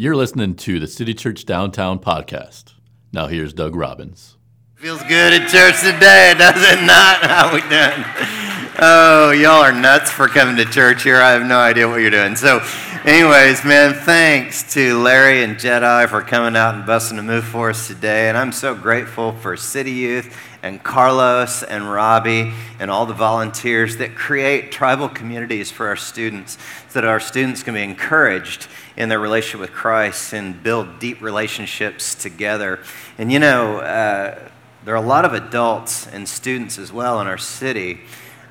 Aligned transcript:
You're 0.00 0.16
listening 0.16 0.54
to 0.54 0.80
the 0.80 0.86
City 0.86 1.12
Church 1.12 1.44
Downtown 1.44 1.98
podcast. 1.98 2.72
Now 3.12 3.26
here's 3.26 3.52
Doug 3.52 3.76
Robbins. 3.76 4.38
Feels 4.76 5.02
good 5.02 5.34
at 5.34 5.50
church 5.50 5.78
today, 5.82 6.32
does 6.38 6.56
it 6.56 6.82
not? 6.86 7.20
How 7.22 7.52
we 7.52 7.60
doing? 7.60 8.72
Oh, 8.78 9.30
y'all 9.32 9.60
are 9.60 9.78
nuts 9.78 10.10
for 10.10 10.26
coming 10.26 10.56
to 10.56 10.64
church 10.64 11.02
here. 11.02 11.16
I 11.16 11.32
have 11.32 11.44
no 11.44 11.58
idea 11.58 11.86
what 11.86 11.96
you're 11.96 12.10
doing. 12.10 12.34
So, 12.34 12.66
anyways, 13.04 13.62
man, 13.66 13.92
thanks 13.92 14.72
to 14.72 14.98
Larry 14.98 15.44
and 15.44 15.56
Jedi 15.56 16.08
for 16.08 16.22
coming 16.22 16.56
out 16.56 16.76
and 16.76 16.86
busting 16.86 17.18
a 17.18 17.22
move 17.22 17.44
for 17.44 17.68
us 17.68 17.86
today. 17.86 18.30
And 18.30 18.38
I'm 18.38 18.52
so 18.52 18.74
grateful 18.74 19.32
for 19.32 19.54
City 19.54 19.92
Youth 19.92 20.34
and 20.62 20.82
Carlos 20.82 21.62
and 21.62 21.90
Robbie 21.90 22.52
and 22.78 22.90
all 22.90 23.06
the 23.06 23.14
volunteers 23.14 23.96
that 23.96 24.14
create 24.14 24.70
tribal 24.70 25.08
communities 25.08 25.70
for 25.70 25.88
our 25.88 25.96
students 25.96 26.58
so 26.88 27.00
that 27.00 27.08
our 27.08 27.20
students 27.20 27.62
can 27.62 27.74
be 27.74 27.82
encouraged 27.82 28.68
in 28.96 29.08
their 29.08 29.18
relationship 29.18 29.60
with 29.60 29.72
Christ 29.72 30.32
and 30.32 30.62
build 30.62 30.98
deep 30.98 31.22
relationships 31.22 32.14
together. 32.14 32.80
And 33.16 33.32
you 33.32 33.38
know, 33.38 33.78
uh, 33.78 34.50
there 34.84 34.94
are 34.94 35.02
a 35.02 35.06
lot 35.06 35.24
of 35.24 35.32
adults 35.32 36.06
and 36.06 36.28
students 36.28 36.78
as 36.78 36.92
well 36.92 37.20
in 37.20 37.26
our 37.26 37.38
city 37.38 38.00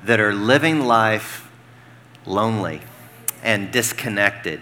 that 0.04 0.20
are 0.20 0.32
living 0.32 0.80
life 0.80 1.48
lonely 2.26 2.80
and 3.42 3.70
disconnected. 3.70 4.60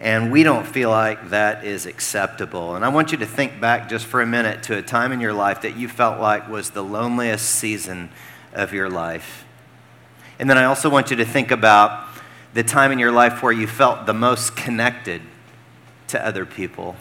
And 0.00 0.30
we 0.30 0.44
don't 0.44 0.66
feel 0.66 0.90
like 0.90 1.30
that 1.30 1.64
is 1.64 1.84
acceptable. 1.84 2.76
And 2.76 2.84
I 2.84 2.88
want 2.88 3.10
you 3.10 3.18
to 3.18 3.26
think 3.26 3.60
back 3.60 3.88
just 3.88 4.06
for 4.06 4.20
a 4.20 4.26
minute 4.26 4.62
to 4.64 4.78
a 4.78 4.82
time 4.82 5.10
in 5.10 5.20
your 5.20 5.32
life 5.32 5.62
that 5.62 5.76
you 5.76 5.88
felt 5.88 6.20
like 6.20 6.48
was 6.48 6.70
the 6.70 6.84
loneliest 6.84 7.44
season 7.44 8.10
of 8.52 8.72
your 8.72 8.88
life. 8.88 9.44
And 10.38 10.48
then 10.48 10.56
I 10.56 10.64
also 10.64 10.88
want 10.88 11.10
you 11.10 11.16
to 11.16 11.24
think 11.24 11.50
about 11.50 12.06
the 12.54 12.62
time 12.62 12.92
in 12.92 12.98
your 13.00 13.10
life 13.10 13.42
where 13.42 13.52
you 13.52 13.66
felt 13.66 14.06
the 14.06 14.14
most 14.14 14.56
connected 14.56 15.20
to 16.08 16.24
other 16.24 16.46
people. 16.46 16.96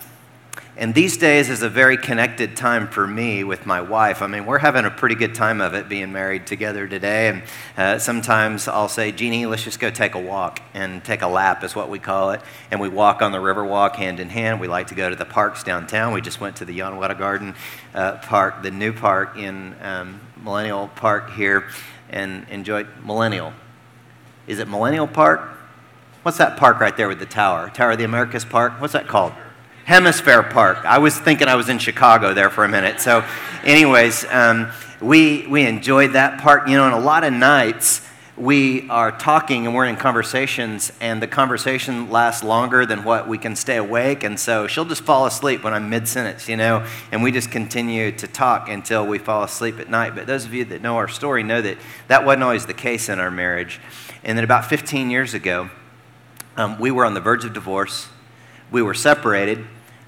And 0.79 0.93
these 0.93 1.17
days 1.17 1.49
is 1.49 1.63
a 1.63 1.69
very 1.69 1.97
connected 1.97 2.55
time 2.55 2.87
for 2.87 3.07
me 3.07 3.43
with 3.43 3.65
my 3.65 3.81
wife. 3.81 4.21
I 4.21 4.27
mean, 4.27 4.45
we're 4.45 4.59
having 4.59 4.85
a 4.85 4.91
pretty 4.91 5.15
good 5.15 5.33
time 5.33 5.59
of 5.59 5.73
it 5.73 5.89
being 5.89 6.11
married 6.11 6.45
together 6.45 6.87
today. 6.87 7.29
And 7.29 7.43
uh, 7.75 7.97
sometimes 7.97 8.67
I'll 8.67 8.87
say, 8.87 9.11
Jeannie, 9.11 9.47
let's 9.47 9.63
just 9.63 9.79
go 9.79 9.89
take 9.89 10.13
a 10.13 10.19
walk 10.19 10.61
and 10.75 11.03
take 11.03 11.23
a 11.23 11.27
lap, 11.27 11.63
is 11.63 11.75
what 11.75 11.89
we 11.89 11.97
call 11.97 12.29
it. 12.29 12.41
And 12.69 12.79
we 12.79 12.89
walk 12.89 13.23
on 13.23 13.31
the 13.31 13.39
river 13.39 13.65
walk 13.65 13.95
hand 13.95 14.19
in 14.19 14.29
hand. 14.29 14.59
We 14.59 14.67
like 14.67 14.85
to 14.87 14.95
go 14.95 15.09
to 15.09 15.15
the 15.15 15.25
parks 15.25 15.63
downtown. 15.63 16.13
We 16.13 16.21
just 16.21 16.39
went 16.39 16.57
to 16.57 16.65
the 16.65 16.77
Yanaguana 16.77 17.17
Garden 17.17 17.55
uh, 17.95 18.17
Park, 18.17 18.61
the 18.61 18.69
new 18.69 18.93
park 18.93 19.35
in 19.35 19.75
um, 19.81 20.21
Millennial 20.43 20.89
Park 20.89 21.31
here, 21.31 21.69
and 22.11 22.47
enjoyed 22.49 22.87
Millennial. 23.03 23.51
Is 24.45 24.59
it 24.59 24.67
Millennial 24.67 25.07
Park? 25.07 25.41
What's 26.21 26.37
that 26.37 26.55
park 26.55 26.79
right 26.79 26.95
there 26.95 27.07
with 27.07 27.17
the 27.17 27.25
tower? 27.25 27.71
Tower 27.71 27.91
of 27.91 27.97
the 27.97 28.03
Americas 28.03 28.45
Park? 28.45 28.79
What's 28.79 28.93
that 28.93 29.07
called? 29.07 29.33
Hemisfair 29.87 30.51
Park. 30.51 30.83
I 30.83 30.97
was 30.97 31.17
thinking 31.17 31.47
I 31.47 31.55
was 31.55 31.69
in 31.69 31.79
Chicago 31.79 32.33
there 32.33 32.49
for 32.49 32.65
a 32.65 32.67
minute. 32.67 32.99
So, 32.99 33.23
anyways, 33.63 34.25
um, 34.29 34.69
we, 34.99 35.47
we 35.47 35.65
enjoyed 35.65 36.11
that 36.11 36.41
park. 36.41 36.67
You 36.67 36.75
know, 36.75 36.87
and 36.87 36.93
a 36.93 36.99
lot 36.99 37.23
of 37.23 37.31
nights 37.31 38.05
we 38.35 38.89
are 38.89 39.17
talking 39.17 39.65
and 39.65 39.73
we're 39.73 39.85
in 39.85 39.95
conversations, 39.95 40.91
and 40.99 41.21
the 41.21 41.27
conversation 41.27 42.09
lasts 42.09 42.43
longer 42.43 42.85
than 42.85 43.05
what 43.05 43.29
we 43.29 43.37
can 43.37 43.55
stay 43.55 43.77
awake. 43.77 44.25
And 44.25 44.37
so 44.37 44.67
she'll 44.67 44.83
just 44.83 45.03
fall 45.03 45.25
asleep 45.25 45.63
when 45.63 45.73
I'm 45.73 45.89
mid 45.89 46.05
sentence, 46.05 46.49
you 46.49 46.57
know, 46.57 46.85
and 47.13 47.23
we 47.23 47.31
just 47.31 47.49
continue 47.49 48.11
to 48.11 48.27
talk 48.27 48.67
until 48.67 49.07
we 49.07 49.19
fall 49.19 49.43
asleep 49.43 49.79
at 49.79 49.89
night. 49.89 50.15
But 50.15 50.27
those 50.27 50.43
of 50.43 50.53
you 50.53 50.65
that 50.65 50.81
know 50.81 50.97
our 50.97 51.07
story 51.07 51.43
know 51.43 51.61
that 51.61 51.77
that 52.09 52.25
wasn't 52.25 52.43
always 52.43 52.65
the 52.65 52.73
case 52.73 53.07
in 53.07 53.19
our 53.21 53.31
marriage. 53.31 53.79
And 54.25 54.37
then 54.37 54.43
about 54.43 54.65
15 54.65 55.09
years 55.09 55.33
ago, 55.33 55.69
um, 56.57 56.77
we 56.77 56.91
were 56.91 57.05
on 57.05 57.13
the 57.13 57.21
verge 57.21 57.45
of 57.45 57.53
divorce. 57.53 58.09
We 58.69 58.81
were 58.81 58.93
separated 58.93 59.65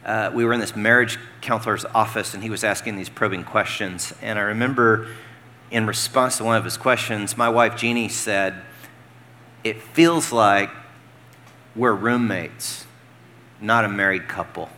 uh, 0.10 0.32
we 0.34 0.44
were 0.44 0.54
in 0.54 0.60
this 0.60 0.76
marriage 0.76 1.20
counselor's 1.40 1.86
office 1.86 2.34
and 2.34 2.42
he 2.42 2.50
was 2.50 2.64
asking 2.64 2.96
these 2.96 3.10
probing 3.10 3.44
questions. 3.44 4.12
And 4.24 4.40
I 4.40 4.42
remember 4.42 5.08
in 5.70 5.86
response 5.86 6.38
to 6.38 6.44
one 6.44 6.58
of 6.58 6.64
his 6.64 6.78
questions, 6.78 7.38
my 7.38 7.48
wife 7.48 7.78
Jeannie 7.78 8.10
said, 8.10 8.56
It 9.64 9.80
feels 9.80 10.32
like 10.32 10.72
we're 11.76 11.94
roommates, 11.94 12.88
not 13.62 13.86
a 13.86 13.88
married 13.88 14.28
couple. 14.28 14.70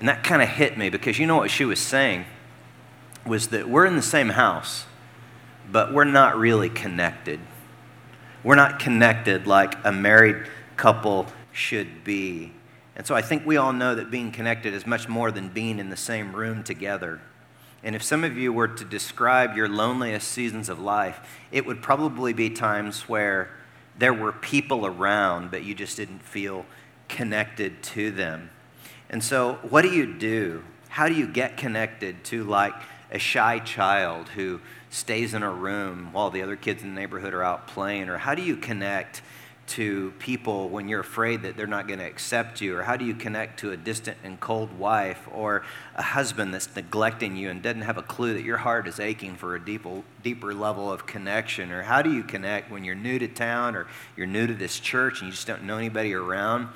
And 0.00 0.08
that 0.08 0.24
kind 0.24 0.42
of 0.42 0.48
hit 0.48 0.76
me 0.76 0.90
because 0.90 1.20
you 1.20 1.26
know 1.28 1.36
what 1.36 1.52
she 1.52 1.64
was 1.64 1.78
saying 1.78 2.24
was 3.24 3.48
that 3.48 3.68
we're 3.68 3.86
in 3.86 3.94
the 3.94 4.02
same 4.02 4.30
house, 4.30 4.86
but 5.70 5.94
we're 5.94 6.02
not 6.02 6.36
really 6.36 6.68
connected. 6.68 7.38
We're 8.42 8.56
not 8.56 8.80
connected 8.80 9.46
like 9.46 9.76
a 9.84 9.92
married 9.92 10.48
couple 10.76 11.28
should 11.52 12.02
be. 12.02 12.54
And 13.00 13.06
so 13.06 13.14
I 13.14 13.22
think 13.22 13.46
we 13.46 13.56
all 13.56 13.72
know 13.72 13.94
that 13.94 14.10
being 14.10 14.30
connected 14.30 14.74
is 14.74 14.86
much 14.86 15.08
more 15.08 15.30
than 15.30 15.48
being 15.48 15.78
in 15.78 15.88
the 15.88 15.96
same 15.96 16.36
room 16.36 16.62
together. 16.62 17.18
And 17.82 17.96
if 17.96 18.02
some 18.02 18.24
of 18.24 18.36
you 18.36 18.52
were 18.52 18.68
to 18.68 18.84
describe 18.84 19.56
your 19.56 19.70
loneliest 19.70 20.28
seasons 20.28 20.68
of 20.68 20.78
life, 20.78 21.18
it 21.50 21.64
would 21.64 21.80
probably 21.80 22.34
be 22.34 22.50
times 22.50 23.08
where 23.08 23.48
there 23.96 24.12
were 24.12 24.32
people 24.32 24.84
around, 24.84 25.50
but 25.50 25.64
you 25.64 25.74
just 25.74 25.96
didn't 25.96 26.18
feel 26.18 26.66
connected 27.08 27.82
to 27.84 28.10
them. 28.10 28.50
And 29.08 29.24
so, 29.24 29.54
what 29.62 29.80
do 29.80 29.88
you 29.88 30.12
do? 30.18 30.62
How 30.90 31.08
do 31.08 31.14
you 31.14 31.26
get 31.26 31.56
connected 31.56 32.22
to 32.24 32.44
like 32.44 32.74
a 33.10 33.18
shy 33.18 33.60
child 33.60 34.28
who 34.28 34.60
stays 34.90 35.32
in 35.32 35.42
a 35.42 35.50
room 35.50 36.12
while 36.12 36.28
the 36.28 36.42
other 36.42 36.54
kids 36.54 36.82
in 36.82 36.94
the 36.94 37.00
neighborhood 37.00 37.32
are 37.32 37.44
out 37.44 37.66
playing? 37.66 38.10
Or 38.10 38.18
how 38.18 38.34
do 38.34 38.42
you 38.42 38.58
connect 38.58 39.22
to 39.70 40.12
people 40.18 40.68
when 40.68 40.88
you're 40.88 41.00
afraid 41.00 41.42
that 41.42 41.56
they're 41.56 41.66
not 41.66 41.86
going 41.86 42.00
to 42.00 42.04
accept 42.04 42.60
you? 42.60 42.76
Or 42.76 42.82
how 42.82 42.96
do 42.96 43.04
you 43.04 43.14
connect 43.14 43.60
to 43.60 43.70
a 43.70 43.76
distant 43.76 44.18
and 44.24 44.40
cold 44.40 44.76
wife 44.78 45.28
or 45.32 45.62
a 45.94 46.02
husband 46.02 46.52
that's 46.52 46.74
neglecting 46.74 47.36
you 47.36 47.50
and 47.50 47.62
doesn't 47.62 47.82
have 47.82 47.96
a 47.96 48.02
clue 48.02 48.34
that 48.34 48.42
your 48.42 48.56
heart 48.56 48.88
is 48.88 48.98
aching 48.98 49.36
for 49.36 49.54
a 49.54 49.64
deeper, 49.64 50.02
deeper 50.24 50.52
level 50.52 50.90
of 50.92 51.06
connection? 51.06 51.70
Or 51.70 51.82
how 51.82 52.02
do 52.02 52.12
you 52.12 52.24
connect 52.24 52.70
when 52.70 52.82
you're 52.82 52.96
new 52.96 53.20
to 53.20 53.28
town 53.28 53.76
or 53.76 53.86
you're 54.16 54.26
new 54.26 54.48
to 54.48 54.54
this 54.54 54.80
church 54.80 55.20
and 55.20 55.28
you 55.28 55.32
just 55.32 55.46
don't 55.46 55.62
know 55.62 55.76
anybody 55.76 56.14
around? 56.14 56.68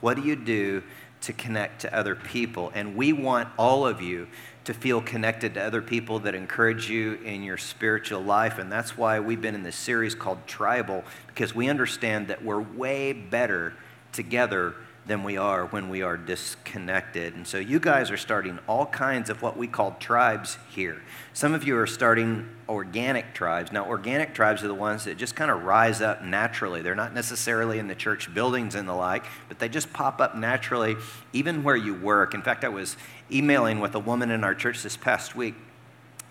What 0.00 0.16
do 0.16 0.22
you 0.22 0.34
do 0.34 0.82
to 1.20 1.32
connect 1.32 1.82
to 1.82 1.96
other 1.96 2.16
people? 2.16 2.72
And 2.74 2.96
we 2.96 3.12
want 3.12 3.48
all 3.56 3.86
of 3.86 4.02
you 4.02 4.26
to 4.64 4.72
feel 4.72 5.00
connected 5.00 5.54
to 5.54 5.62
other 5.62 5.82
people 5.82 6.20
that 6.20 6.34
encourage 6.34 6.88
you 6.88 7.14
in 7.24 7.42
your 7.42 7.56
spiritual 7.56 8.22
life. 8.22 8.58
And 8.58 8.70
that's 8.70 8.96
why 8.96 9.18
we've 9.20 9.40
been 9.40 9.54
in 9.54 9.62
this 9.62 9.76
series 9.76 10.14
called 10.14 10.46
Tribal, 10.46 11.04
because 11.26 11.54
we 11.54 11.68
understand 11.68 12.28
that 12.28 12.44
we're 12.44 12.60
way 12.60 13.12
better 13.12 13.74
together 14.12 14.74
than 15.04 15.24
we 15.24 15.36
are 15.36 15.66
when 15.66 15.88
we 15.88 16.02
are 16.02 16.16
disconnected. 16.16 17.34
And 17.34 17.46
so 17.46 17.58
you 17.58 17.80
guys 17.80 18.10
are 18.10 18.16
starting 18.16 18.58
all 18.68 18.86
kinds 18.86 19.30
of 19.30 19.42
what 19.42 19.56
we 19.56 19.66
call 19.66 19.96
tribes 19.98 20.58
here. 20.70 21.02
Some 21.32 21.54
of 21.54 21.64
you 21.64 21.76
are 21.76 21.88
starting 21.88 22.48
organic 22.68 23.34
tribes. 23.34 23.72
Now, 23.72 23.86
organic 23.86 24.32
tribes 24.32 24.62
are 24.62 24.68
the 24.68 24.74
ones 24.74 25.04
that 25.04 25.16
just 25.16 25.34
kind 25.34 25.50
of 25.50 25.64
rise 25.64 26.00
up 26.00 26.22
naturally. 26.22 26.82
They're 26.82 26.94
not 26.94 27.14
necessarily 27.14 27.80
in 27.80 27.88
the 27.88 27.96
church 27.96 28.32
buildings 28.32 28.76
and 28.76 28.88
the 28.88 28.94
like, 28.94 29.24
but 29.48 29.58
they 29.58 29.68
just 29.68 29.92
pop 29.92 30.20
up 30.20 30.36
naturally, 30.36 30.96
even 31.32 31.64
where 31.64 31.76
you 31.76 31.94
work. 31.94 32.32
In 32.32 32.42
fact, 32.42 32.64
I 32.64 32.68
was 32.68 32.96
emailing 33.30 33.80
with 33.80 33.94
a 33.96 34.00
woman 34.00 34.30
in 34.30 34.44
our 34.44 34.54
church 34.54 34.82
this 34.82 34.96
past 34.96 35.34
week, 35.34 35.54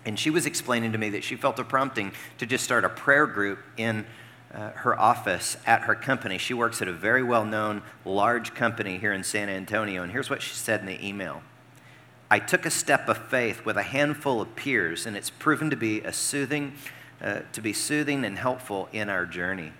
and 0.06 0.18
she 0.18 0.30
was 0.30 0.46
explaining 0.46 0.92
to 0.92 0.98
me 0.98 1.10
that 1.10 1.24
she 1.24 1.36
felt 1.36 1.58
a 1.58 1.64
prompting 1.64 2.12
to 2.38 2.46
just 2.46 2.64
start 2.64 2.84
a 2.84 2.88
prayer 2.88 3.26
group 3.26 3.58
in 3.76 4.06
uh, 4.54 4.70
her 4.70 4.98
office 4.98 5.56
at 5.66 5.82
her 5.82 5.94
company. 5.94 6.38
She 6.38 6.54
works 6.54 6.82
at 6.82 6.88
a 6.88 6.92
very 6.92 7.22
well 7.22 7.44
known 7.44 7.82
large 8.04 8.54
company 8.54 8.98
here 8.98 9.12
in 9.12 9.24
San 9.24 9.48
Antonio. 9.48 10.02
And 10.02 10.12
here's 10.12 10.28
what 10.28 10.42
she 10.42 10.54
said 10.54 10.80
in 10.80 10.86
the 10.86 11.06
email 11.06 11.42
I 12.30 12.38
took 12.38 12.64
a 12.64 12.70
step 12.70 13.08
of 13.08 13.18
faith 13.18 13.64
with 13.64 13.76
a 13.76 13.82
handful 13.82 14.40
of 14.40 14.56
peers, 14.56 15.04
and 15.04 15.16
it's 15.16 15.30
proven 15.30 15.68
to 15.70 15.76
be 15.76 16.00
a 16.00 16.12
soothing, 16.12 16.74
uh, 17.20 17.40
to 17.52 17.60
be 17.60 17.72
soothing 17.72 18.24
and 18.24 18.38
helpful 18.38 18.88
in 18.92 19.08
our 19.08 19.26
journey. 19.26 19.72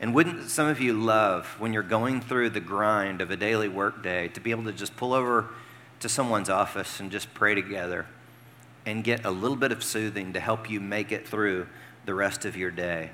And 0.00 0.14
wouldn't 0.14 0.50
some 0.50 0.68
of 0.68 0.80
you 0.80 0.92
love 0.92 1.56
when 1.58 1.72
you're 1.72 1.82
going 1.82 2.20
through 2.20 2.50
the 2.50 2.60
grind 2.60 3.20
of 3.20 3.30
a 3.30 3.36
daily 3.36 3.68
workday 3.68 4.28
to 4.28 4.40
be 4.40 4.50
able 4.50 4.64
to 4.64 4.72
just 4.72 4.96
pull 4.96 5.12
over 5.12 5.48
to 6.00 6.08
someone's 6.08 6.48
office 6.48 7.00
and 7.00 7.10
just 7.10 7.32
pray 7.34 7.54
together 7.54 8.06
and 8.86 9.02
get 9.02 9.24
a 9.24 9.30
little 9.30 9.56
bit 9.56 9.72
of 9.72 9.82
soothing 9.82 10.32
to 10.34 10.40
help 10.40 10.70
you 10.70 10.80
make 10.80 11.10
it 11.10 11.26
through 11.26 11.66
the 12.04 12.14
rest 12.14 12.44
of 12.44 12.56
your 12.56 12.70
day? 12.70 13.10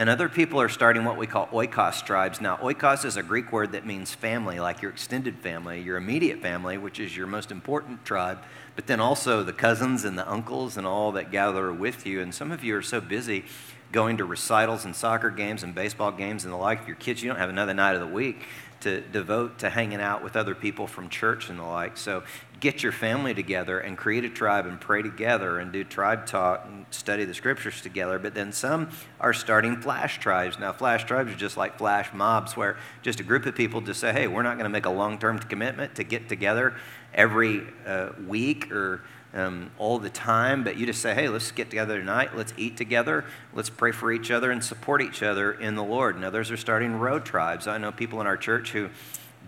And 0.00 0.08
other 0.08 0.30
people 0.30 0.58
are 0.62 0.70
starting 0.70 1.04
what 1.04 1.18
we 1.18 1.26
call 1.26 1.46
oikos 1.48 2.02
tribes. 2.06 2.40
Now, 2.40 2.56
oikos 2.56 3.04
is 3.04 3.18
a 3.18 3.22
Greek 3.22 3.52
word 3.52 3.72
that 3.72 3.84
means 3.84 4.14
family, 4.14 4.58
like 4.58 4.80
your 4.80 4.90
extended 4.90 5.36
family, 5.40 5.78
your 5.82 5.98
immediate 5.98 6.40
family, 6.40 6.78
which 6.78 6.98
is 6.98 7.14
your 7.14 7.26
most 7.26 7.50
important 7.50 8.02
tribe, 8.02 8.38
but 8.76 8.86
then 8.86 8.98
also 8.98 9.42
the 9.42 9.52
cousins 9.52 10.06
and 10.06 10.16
the 10.16 10.26
uncles 10.26 10.78
and 10.78 10.86
all 10.86 11.12
that 11.12 11.30
gather 11.30 11.70
with 11.70 12.06
you. 12.06 12.22
And 12.22 12.34
some 12.34 12.50
of 12.50 12.64
you 12.64 12.78
are 12.78 12.82
so 12.82 13.02
busy 13.02 13.44
going 13.92 14.16
to 14.16 14.24
recitals 14.24 14.86
and 14.86 14.96
soccer 14.96 15.28
games 15.28 15.62
and 15.62 15.74
baseball 15.74 16.12
games 16.12 16.44
and 16.44 16.52
the 16.54 16.56
like 16.56 16.86
your 16.86 16.96
kids, 16.96 17.22
you 17.22 17.28
don't 17.28 17.38
have 17.38 17.50
another 17.50 17.74
night 17.74 17.92
of 17.92 18.00
the 18.00 18.06
week 18.06 18.46
to 18.80 19.02
devote 19.02 19.58
to 19.58 19.68
hanging 19.68 20.00
out 20.00 20.24
with 20.24 20.34
other 20.34 20.54
people 20.54 20.86
from 20.86 21.10
church 21.10 21.50
and 21.50 21.58
the 21.58 21.64
like. 21.64 21.98
So 21.98 22.22
get 22.60 22.82
your 22.82 22.92
family 22.92 23.34
together 23.34 23.80
and 23.80 23.96
create 23.96 24.24
a 24.24 24.28
tribe 24.28 24.66
and 24.66 24.78
pray 24.80 25.02
together 25.02 25.58
and 25.58 25.72
do 25.72 25.82
tribe 25.82 26.26
talk 26.26 26.66
and 26.66 26.84
study 26.90 27.24
the 27.24 27.34
scriptures 27.34 27.80
together. 27.80 28.18
But 28.18 28.34
then 28.34 28.52
some 28.52 28.90
are 29.18 29.32
starting 29.32 29.80
flash 29.80 30.18
tribes. 30.18 30.58
Now, 30.58 30.72
flash 30.72 31.04
tribes 31.04 31.32
are 31.32 31.36
just 31.36 31.56
like 31.56 31.78
flash 31.78 32.12
mobs 32.12 32.56
where 32.56 32.76
just 33.02 33.18
a 33.18 33.22
group 33.22 33.46
of 33.46 33.54
people 33.54 33.80
just 33.80 34.00
say, 34.00 34.12
hey, 34.12 34.26
we're 34.26 34.42
not 34.42 34.54
going 34.54 34.64
to 34.64 34.70
make 34.70 34.86
a 34.86 34.90
long 34.90 35.18
term 35.18 35.38
commitment 35.38 35.94
to 35.96 36.04
get 36.04 36.28
together 36.28 36.74
every 37.14 37.62
uh, 37.86 38.10
week 38.26 38.70
or 38.70 39.02
um, 39.32 39.70
all 39.78 39.98
the 39.98 40.10
time, 40.10 40.64
but 40.64 40.76
you 40.76 40.86
just 40.86 41.00
say, 41.00 41.14
hey, 41.14 41.28
let's 41.28 41.52
get 41.52 41.70
together 41.70 41.98
tonight, 41.98 42.36
let's 42.36 42.52
eat 42.56 42.76
together, 42.76 43.24
let's 43.54 43.70
pray 43.70 43.92
for 43.92 44.12
each 44.12 44.30
other 44.30 44.50
and 44.50 44.62
support 44.62 45.02
each 45.02 45.22
other 45.22 45.52
in 45.52 45.76
the 45.76 45.84
Lord. 45.84 46.16
And 46.16 46.24
others 46.24 46.50
are 46.50 46.56
starting 46.56 46.96
road 46.96 47.24
tribes. 47.24 47.66
I 47.66 47.78
know 47.78 47.92
people 47.92 48.20
in 48.20 48.26
our 48.26 48.36
church 48.36 48.72
who 48.72 48.90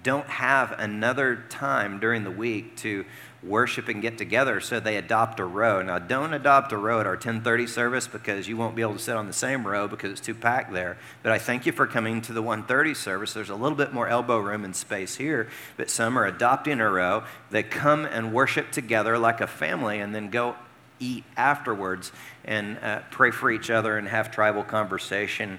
don't 0.02 0.26
have 0.26 0.72
another 0.78 1.44
time 1.48 2.00
during 2.00 2.24
the 2.24 2.30
week 2.30 2.76
to 2.78 3.04
worship 3.42 3.88
and 3.88 4.00
get 4.00 4.18
together, 4.18 4.60
so 4.60 4.78
they 4.78 4.96
adopt 4.96 5.40
a 5.40 5.44
row. 5.44 5.82
Now, 5.82 5.98
don't 5.98 6.32
adopt 6.32 6.72
a 6.72 6.76
row 6.76 7.00
at 7.00 7.06
our 7.06 7.14
1030 7.14 7.66
service 7.66 8.06
because 8.06 8.46
you 8.46 8.56
won't 8.56 8.76
be 8.76 8.82
able 8.82 8.94
to 8.94 8.98
sit 8.98 9.16
on 9.16 9.26
the 9.26 9.32
same 9.32 9.66
row 9.66 9.88
because 9.88 10.12
it's 10.12 10.20
too 10.20 10.34
packed 10.34 10.72
there. 10.72 10.96
But 11.22 11.32
I 11.32 11.38
thank 11.38 11.66
you 11.66 11.72
for 11.72 11.86
coming 11.86 12.22
to 12.22 12.32
the 12.32 12.42
130 12.42 12.94
service. 12.94 13.32
There's 13.32 13.50
a 13.50 13.56
little 13.56 13.76
bit 13.76 13.92
more 13.92 14.08
elbow 14.08 14.38
room 14.38 14.64
and 14.64 14.74
space 14.76 15.16
here, 15.16 15.48
but 15.76 15.90
some 15.90 16.16
are 16.18 16.26
adopting 16.26 16.80
a 16.80 16.88
row. 16.88 17.24
They 17.50 17.62
come 17.62 18.04
and 18.04 18.32
worship 18.32 18.70
together 18.70 19.18
like 19.18 19.40
a 19.40 19.46
family 19.46 19.98
and 19.98 20.14
then 20.14 20.30
go 20.30 20.54
eat 21.00 21.24
afterwards 21.36 22.12
and 22.44 22.78
uh, 22.78 23.00
pray 23.10 23.32
for 23.32 23.50
each 23.50 23.70
other 23.70 23.98
and 23.98 24.06
have 24.06 24.30
tribal 24.30 24.62
conversation 24.62 25.58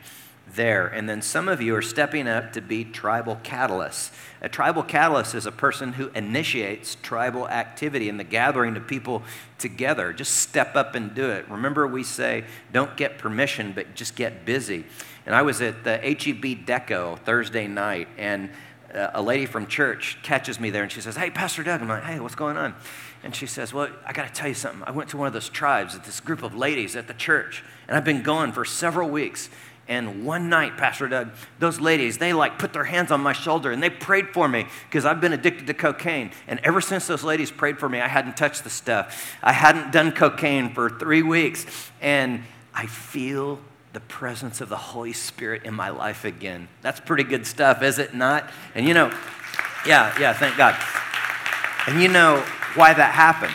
there. 0.55 0.87
And 0.87 1.09
then 1.09 1.21
some 1.21 1.47
of 1.47 1.61
you 1.61 1.75
are 1.75 1.81
stepping 1.81 2.27
up 2.27 2.53
to 2.53 2.61
be 2.61 2.83
tribal 2.83 3.37
catalysts. 3.43 4.11
A 4.41 4.49
tribal 4.49 4.83
catalyst 4.83 5.35
is 5.35 5.45
a 5.45 5.51
person 5.51 5.93
who 5.93 6.09
initiates 6.09 6.95
tribal 6.95 7.47
activity 7.47 8.09
and 8.09 8.19
the 8.19 8.23
gathering 8.23 8.75
of 8.75 8.87
people 8.87 9.23
together. 9.57 10.13
Just 10.13 10.35
step 10.35 10.75
up 10.75 10.95
and 10.95 11.13
do 11.13 11.29
it. 11.29 11.49
Remember, 11.49 11.87
we 11.87 12.03
say, 12.03 12.43
don't 12.71 12.95
get 12.97 13.17
permission, 13.17 13.71
but 13.73 13.95
just 13.95 14.15
get 14.15 14.45
busy. 14.45 14.85
And 15.25 15.35
I 15.35 15.41
was 15.41 15.61
at 15.61 15.83
the 15.83 15.97
HEB 15.97 16.65
Deco 16.65 17.17
Thursday 17.19 17.67
night, 17.67 18.07
and 18.17 18.49
uh, 18.93 19.11
a 19.13 19.21
lady 19.21 19.45
from 19.45 19.67
church 19.67 20.17
catches 20.21 20.59
me 20.59 20.69
there 20.69 20.83
and 20.83 20.91
she 20.91 21.01
says, 21.01 21.15
Hey, 21.15 21.29
Pastor 21.29 21.63
Doug. 21.63 21.81
I'm 21.81 21.87
like, 21.87 22.03
Hey, 22.03 22.19
what's 22.19 22.35
going 22.35 22.57
on? 22.57 22.75
And 23.23 23.35
she 23.35 23.47
says, 23.47 23.73
Well, 23.73 23.89
I 24.05 24.13
got 24.13 24.27
to 24.27 24.33
tell 24.33 24.47
you 24.47 24.53
something. 24.53 24.83
I 24.85 24.91
went 24.91 25.09
to 25.09 25.17
one 25.17 25.27
of 25.27 25.33
those 25.33 25.49
tribes, 25.49 25.97
this 25.99 26.19
group 26.19 26.43
of 26.43 26.55
ladies 26.55 26.95
at 26.95 27.07
the 27.07 27.13
church, 27.13 27.63
and 27.87 27.97
I've 27.97 28.05
been 28.05 28.21
gone 28.21 28.51
for 28.51 28.65
several 28.65 29.09
weeks. 29.09 29.49
And 29.87 30.25
one 30.25 30.47
night, 30.47 30.77
Pastor 30.77 31.09
Doug, 31.09 31.31
those 31.59 31.79
ladies, 31.79 32.17
they 32.17 32.31
like 32.31 32.57
put 32.57 32.71
their 32.71 32.85
hands 32.85 33.11
on 33.11 33.21
my 33.21 33.33
shoulder 33.33 33.71
and 33.71 33.83
they 33.83 33.89
prayed 33.89 34.29
for 34.29 34.47
me 34.47 34.65
because 34.89 35.05
I've 35.05 35.19
been 35.19 35.33
addicted 35.33 35.67
to 35.67 35.73
cocaine. 35.73 36.31
And 36.47 36.59
ever 36.63 36.79
since 36.79 37.05
those 37.05 37.23
ladies 37.23 37.51
prayed 37.51 37.79
for 37.79 37.89
me, 37.89 37.99
I 37.99 38.07
hadn't 38.07 38.37
touched 38.37 38.63
the 38.63 38.69
stuff. 38.69 39.35
I 39.43 39.51
hadn't 39.51 39.91
done 39.91 40.13
cocaine 40.13 40.73
for 40.73 40.89
three 40.89 41.21
weeks. 41.21 41.65
And 42.01 42.43
I 42.73 42.85
feel 42.85 43.59
the 43.91 43.99
presence 43.99 44.61
of 44.61 44.69
the 44.69 44.77
Holy 44.77 45.13
Spirit 45.13 45.63
in 45.63 45.73
my 45.73 45.89
life 45.89 46.25
again. 46.25 46.67
That's 46.81 46.99
pretty 46.99 47.23
good 47.23 47.45
stuff, 47.45 47.83
is 47.83 47.99
it 47.99 48.15
not? 48.15 48.49
And 48.73 48.87
you 48.87 48.93
know, 48.93 49.11
yeah, 49.85 50.17
yeah, 50.19 50.33
thank 50.33 50.57
God. 50.57 50.75
And 51.87 52.01
you 52.01 52.07
know 52.07 52.37
why 52.75 52.93
that 52.93 53.11
happened? 53.11 53.53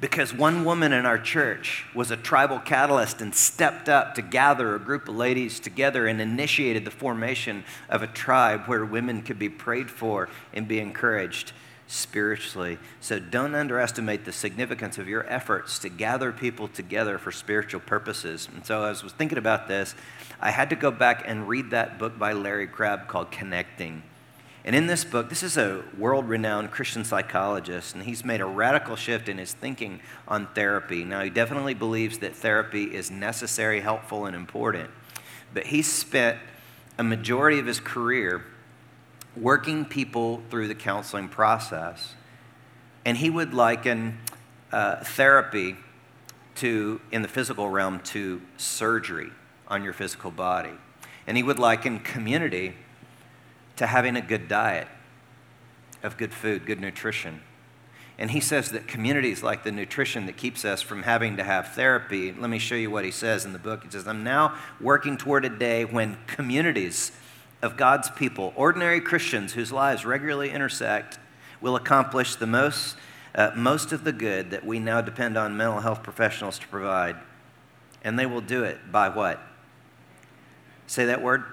Because 0.00 0.32
one 0.32 0.64
woman 0.64 0.92
in 0.92 1.04
our 1.04 1.18
church 1.18 1.84
was 1.94 2.10
a 2.10 2.16
tribal 2.16 2.60
catalyst 2.60 3.20
and 3.20 3.34
stepped 3.34 3.88
up 3.88 4.14
to 4.14 4.22
gather 4.22 4.74
a 4.74 4.78
group 4.78 5.08
of 5.08 5.16
ladies 5.16 5.58
together 5.58 6.06
and 6.06 6.20
initiated 6.20 6.84
the 6.84 6.90
formation 6.90 7.64
of 7.88 8.02
a 8.02 8.06
tribe 8.06 8.66
where 8.66 8.84
women 8.84 9.22
could 9.22 9.38
be 9.38 9.48
prayed 9.48 9.90
for 9.90 10.28
and 10.52 10.68
be 10.68 10.78
encouraged 10.78 11.52
spiritually. 11.88 12.78
So 13.00 13.18
don't 13.18 13.54
underestimate 13.54 14.24
the 14.24 14.32
significance 14.32 14.98
of 14.98 15.08
your 15.08 15.28
efforts 15.28 15.78
to 15.80 15.88
gather 15.88 16.32
people 16.32 16.68
together 16.68 17.18
for 17.18 17.32
spiritual 17.32 17.80
purposes. 17.80 18.48
And 18.54 18.64
so 18.64 18.84
as 18.84 19.00
I 19.00 19.04
was 19.04 19.12
thinking 19.14 19.38
about 19.38 19.66
this, 19.66 19.94
I 20.40 20.50
had 20.50 20.70
to 20.70 20.76
go 20.76 20.90
back 20.90 21.24
and 21.26 21.48
read 21.48 21.70
that 21.70 21.98
book 21.98 22.18
by 22.18 22.34
Larry 22.34 22.68
Crabb 22.68 23.08
called 23.08 23.32
Connecting. 23.32 24.02
And 24.68 24.76
in 24.76 24.86
this 24.86 25.02
book, 25.02 25.30
this 25.30 25.42
is 25.42 25.56
a 25.56 25.82
world 25.96 26.28
renowned 26.28 26.72
Christian 26.72 27.02
psychologist, 27.02 27.94
and 27.94 28.04
he's 28.04 28.22
made 28.22 28.42
a 28.42 28.44
radical 28.44 28.96
shift 28.96 29.30
in 29.30 29.38
his 29.38 29.54
thinking 29.54 30.00
on 30.28 30.46
therapy. 30.48 31.04
Now, 31.04 31.22
he 31.22 31.30
definitely 31.30 31.72
believes 31.72 32.18
that 32.18 32.36
therapy 32.36 32.94
is 32.94 33.10
necessary, 33.10 33.80
helpful, 33.80 34.26
and 34.26 34.36
important. 34.36 34.90
But 35.54 35.68
he 35.68 35.80
spent 35.80 36.38
a 36.98 37.02
majority 37.02 37.58
of 37.58 37.64
his 37.64 37.80
career 37.80 38.44
working 39.34 39.86
people 39.86 40.42
through 40.50 40.68
the 40.68 40.74
counseling 40.74 41.30
process. 41.30 42.12
And 43.06 43.16
he 43.16 43.30
would 43.30 43.54
liken 43.54 44.18
uh, 44.70 44.96
therapy 44.96 45.76
to, 46.56 47.00
in 47.10 47.22
the 47.22 47.28
physical 47.28 47.70
realm, 47.70 48.00
to 48.00 48.42
surgery 48.58 49.30
on 49.66 49.82
your 49.82 49.94
physical 49.94 50.30
body. 50.30 50.74
And 51.26 51.38
he 51.38 51.42
would 51.42 51.58
liken 51.58 52.00
community 52.00 52.74
to 53.78 53.86
having 53.86 54.16
a 54.16 54.20
good 54.20 54.48
diet 54.48 54.88
of 56.02 56.16
good 56.16 56.32
food, 56.32 56.66
good 56.66 56.80
nutrition. 56.80 57.40
And 58.18 58.32
he 58.32 58.40
says 58.40 58.70
that 58.70 58.88
communities 58.88 59.42
like 59.42 59.62
the 59.62 59.70
nutrition 59.70 60.26
that 60.26 60.36
keeps 60.36 60.64
us 60.64 60.82
from 60.82 61.04
having 61.04 61.36
to 61.36 61.44
have 61.44 61.68
therapy. 61.74 62.32
Let 62.32 62.50
me 62.50 62.58
show 62.58 62.74
you 62.74 62.90
what 62.90 63.04
he 63.04 63.12
says 63.12 63.44
in 63.44 63.52
the 63.52 63.58
book. 63.60 63.84
He 63.84 63.90
says, 63.90 64.08
I'm 64.08 64.24
now 64.24 64.56
working 64.80 65.16
toward 65.16 65.44
a 65.44 65.48
day 65.48 65.84
when 65.84 66.18
communities 66.26 67.12
of 67.62 67.76
God's 67.76 68.10
people, 68.10 68.52
ordinary 68.56 69.00
Christians 69.00 69.52
whose 69.52 69.70
lives 69.70 70.04
regularly 70.04 70.50
intersect, 70.50 71.18
will 71.60 71.76
accomplish 71.76 72.34
the 72.34 72.46
most, 72.46 72.96
uh, 73.36 73.52
most 73.54 73.92
of 73.92 74.02
the 74.02 74.12
good 74.12 74.50
that 74.50 74.64
we 74.66 74.80
now 74.80 75.00
depend 75.00 75.38
on 75.38 75.56
mental 75.56 75.80
health 75.80 76.02
professionals 76.02 76.58
to 76.58 76.66
provide. 76.68 77.16
And 78.02 78.18
they 78.18 78.26
will 78.26 78.40
do 78.40 78.64
it 78.64 78.90
by 78.90 79.08
what? 79.08 79.40
Say 80.88 81.04
that 81.06 81.22
word 81.22 81.44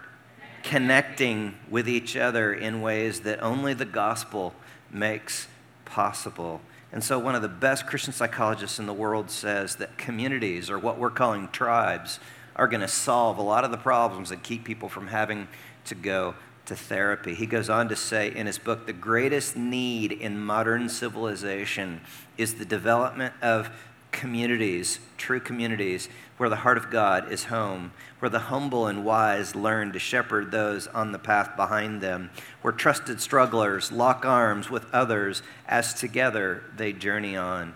connecting 0.66 1.56
with 1.70 1.88
each 1.88 2.18
other 2.18 2.52
in 2.52 2.82
ways 2.82 3.22
that 3.22 3.42
only 3.42 3.74
the 3.74 3.86
gospel 3.86 4.54
makes 4.92 5.48
possible. 5.86 6.60
And 6.92 7.04
so, 7.04 7.20
one 7.20 7.36
of 7.36 7.42
the 7.44 7.48
best 7.48 7.86
Christian 7.86 8.14
psychologists 8.14 8.80
in 8.80 8.88
the 8.88 8.94
world 8.94 9.30
says 9.30 9.76
that 9.76 9.98
communities, 9.98 10.70
or 10.70 10.80
what 10.80 10.98
we're 10.98 11.12
calling 11.12 11.50
tribes, 11.50 12.20
are 12.56 12.68
going 12.68 12.82
to 12.82 12.88
solve 12.88 13.38
a 13.38 13.44
lot 13.44 13.64
of 13.64 13.70
the 13.70 13.78
problems 13.78 14.30
that 14.30 14.42
keep 14.42 14.64
people 14.64 14.90
from 14.90 15.08
having 15.08 15.48
to 15.86 15.94
go 15.94 16.34
to 16.66 16.76
therapy. 16.76 17.36
He 17.36 17.46
goes 17.46 17.70
on 17.70 17.90
to 17.90 17.96
say 17.96 18.34
in 18.34 18.48
his 18.48 18.58
book 18.58 18.88
the 18.88 18.94
greatest 18.94 19.56
need 19.56 20.12
in 20.12 20.40
modern 20.40 20.90
civilization 20.90 22.02
is 22.38 22.56
the 22.56 22.66
development 22.66 23.36
of 23.40 23.70
communities, 24.16 25.00
true 25.18 25.40
communities, 25.40 26.10
where 26.38 26.50
the 26.50 26.56
heart 26.56 26.78
of 26.78 26.90
God 26.90 27.32
is 27.32 27.46
home, 27.46 27.92
where 28.20 28.30
the 28.30 28.40
humble 28.40 28.88
and 28.88 29.06
wise 29.06 29.56
learn 29.56 29.92
to 29.92 30.00
shepherd 30.00 30.50
those 30.50 30.88
on 30.88 31.12
the 31.12 31.20
path 31.20 31.56
behind 31.56 32.02
them, 32.02 32.32
where 32.62 32.74
trusted 32.74 33.22
strugglers 33.22 33.92
lock 33.92 34.26
arms 34.26 34.70
with 34.70 34.86
others 34.92 35.44
as 35.68 35.94
together 35.94 36.64
they 36.76 36.94
journey 36.94 37.36
on. 37.36 37.74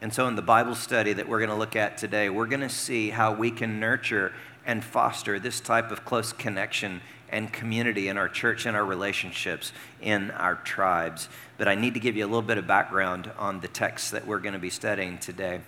And 0.00 0.14
so, 0.14 0.28
in 0.28 0.36
the 0.36 0.42
Bible 0.42 0.74
study 0.74 1.12
that 1.12 1.28
we're 1.28 1.38
going 1.38 1.50
to 1.50 1.56
look 1.56 1.76
at 1.76 1.98
today, 1.98 2.30
we're 2.30 2.46
going 2.46 2.60
to 2.60 2.68
see 2.68 3.10
how 3.10 3.34
we 3.34 3.50
can 3.50 3.80
nurture 3.80 4.32
and 4.64 4.84
foster 4.84 5.38
this 5.38 5.60
type 5.60 5.90
of 5.90 6.04
close 6.04 6.32
connection 6.32 7.00
and 7.34 7.52
community 7.52 8.06
in 8.06 8.16
our 8.16 8.28
church 8.28 8.64
and 8.64 8.76
our 8.76 8.84
relationships 8.84 9.72
in 10.00 10.30
our 10.30 10.54
tribes. 10.54 11.28
But 11.58 11.66
I 11.66 11.74
need 11.74 11.94
to 11.94 12.00
give 12.00 12.16
you 12.16 12.24
a 12.24 12.28
little 12.28 12.42
bit 12.42 12.58
of 12.58 12.66
background 12.68 13.32
on 13.36 13.58
the 13.58 13.66
text 13.66 14.12
that 14.12 14.24
we're 14.24 14.38
going 14.38 14.52
to 14.52 14.60
be 14.60 14.70
studying 14.70 15.18
today. 15.18 15.60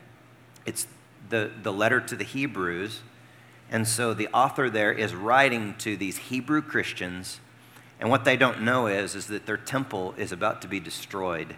It's 0.64 0.86
the, 1.28 1.50
the 1.60 1.72
letter 1.72 2.00
to 2.00 2.14
the 2.14 2.22
Hebrews. 2.22 3.00
And 3.68 3.86
so 3.88 4.14
the 4.14 4.28
author 4.28 4.70
there 4.70 4.92
is 4.92 5.12
writing 5.12 5.74
to 5.78 5.96
these 5.96 6.16
Hebrew 6.18 6.62
Christians. 6.62 7.40
And 7.98 8.10
what 8.10 8.24
they 8.24 8.36
don't 8.36 8.62
know 8.62 8.86
is, 8.86 9.16
is 9.16 9.26
that 9.26 9.46
their 9.46 9.56
temple 9.56 10.14
is 10.16 10.30
about 10.30 10.62
to 10.62 10.68
be 10.68 10.78
destroyed. 10.78 11.56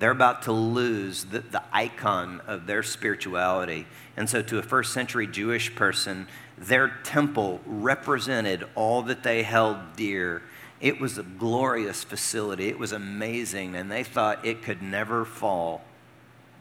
They're 0.00 0.10
about 0.10 0.42
to 0.42 0.52
lose 0.52 1.24
the, 1.24 1.38
the 1.38 1.62
icon 1.72 2.40
of 2.48 2.66
their 2.66 2.82
spirituality. 2.82 3.86
And 4.16 4.28
so, 4.28 4.42
to 4.42 4.58
a 4.58 4.62
first 4.62 4.92
century 4.92 5.28
Jewish 5.28 5.72
person, 5.74 6.26
their 6.58 6.88
temple 7.04 7.60
represented 7.64 8.64
all 8.74 9.02
that 9.02 9.22
they 9.22 9.44
held 9.44 9.76
dear. 9.94 10.42
It 10.80 11.00
was 11.00 11.18
a 11.18 11.22
glorious 11.22 12.02
facility, 12.02 12.68
it 12.68 12.78
was 12.78 12.90
amazing, 12.90 13.76
and 13.76 13.92
they 13.92 14.02
thought 14.02 14.44
it 14.44 14.62
could 14.62 14.82
never 14.82 15.24
fall, 15.24 15.84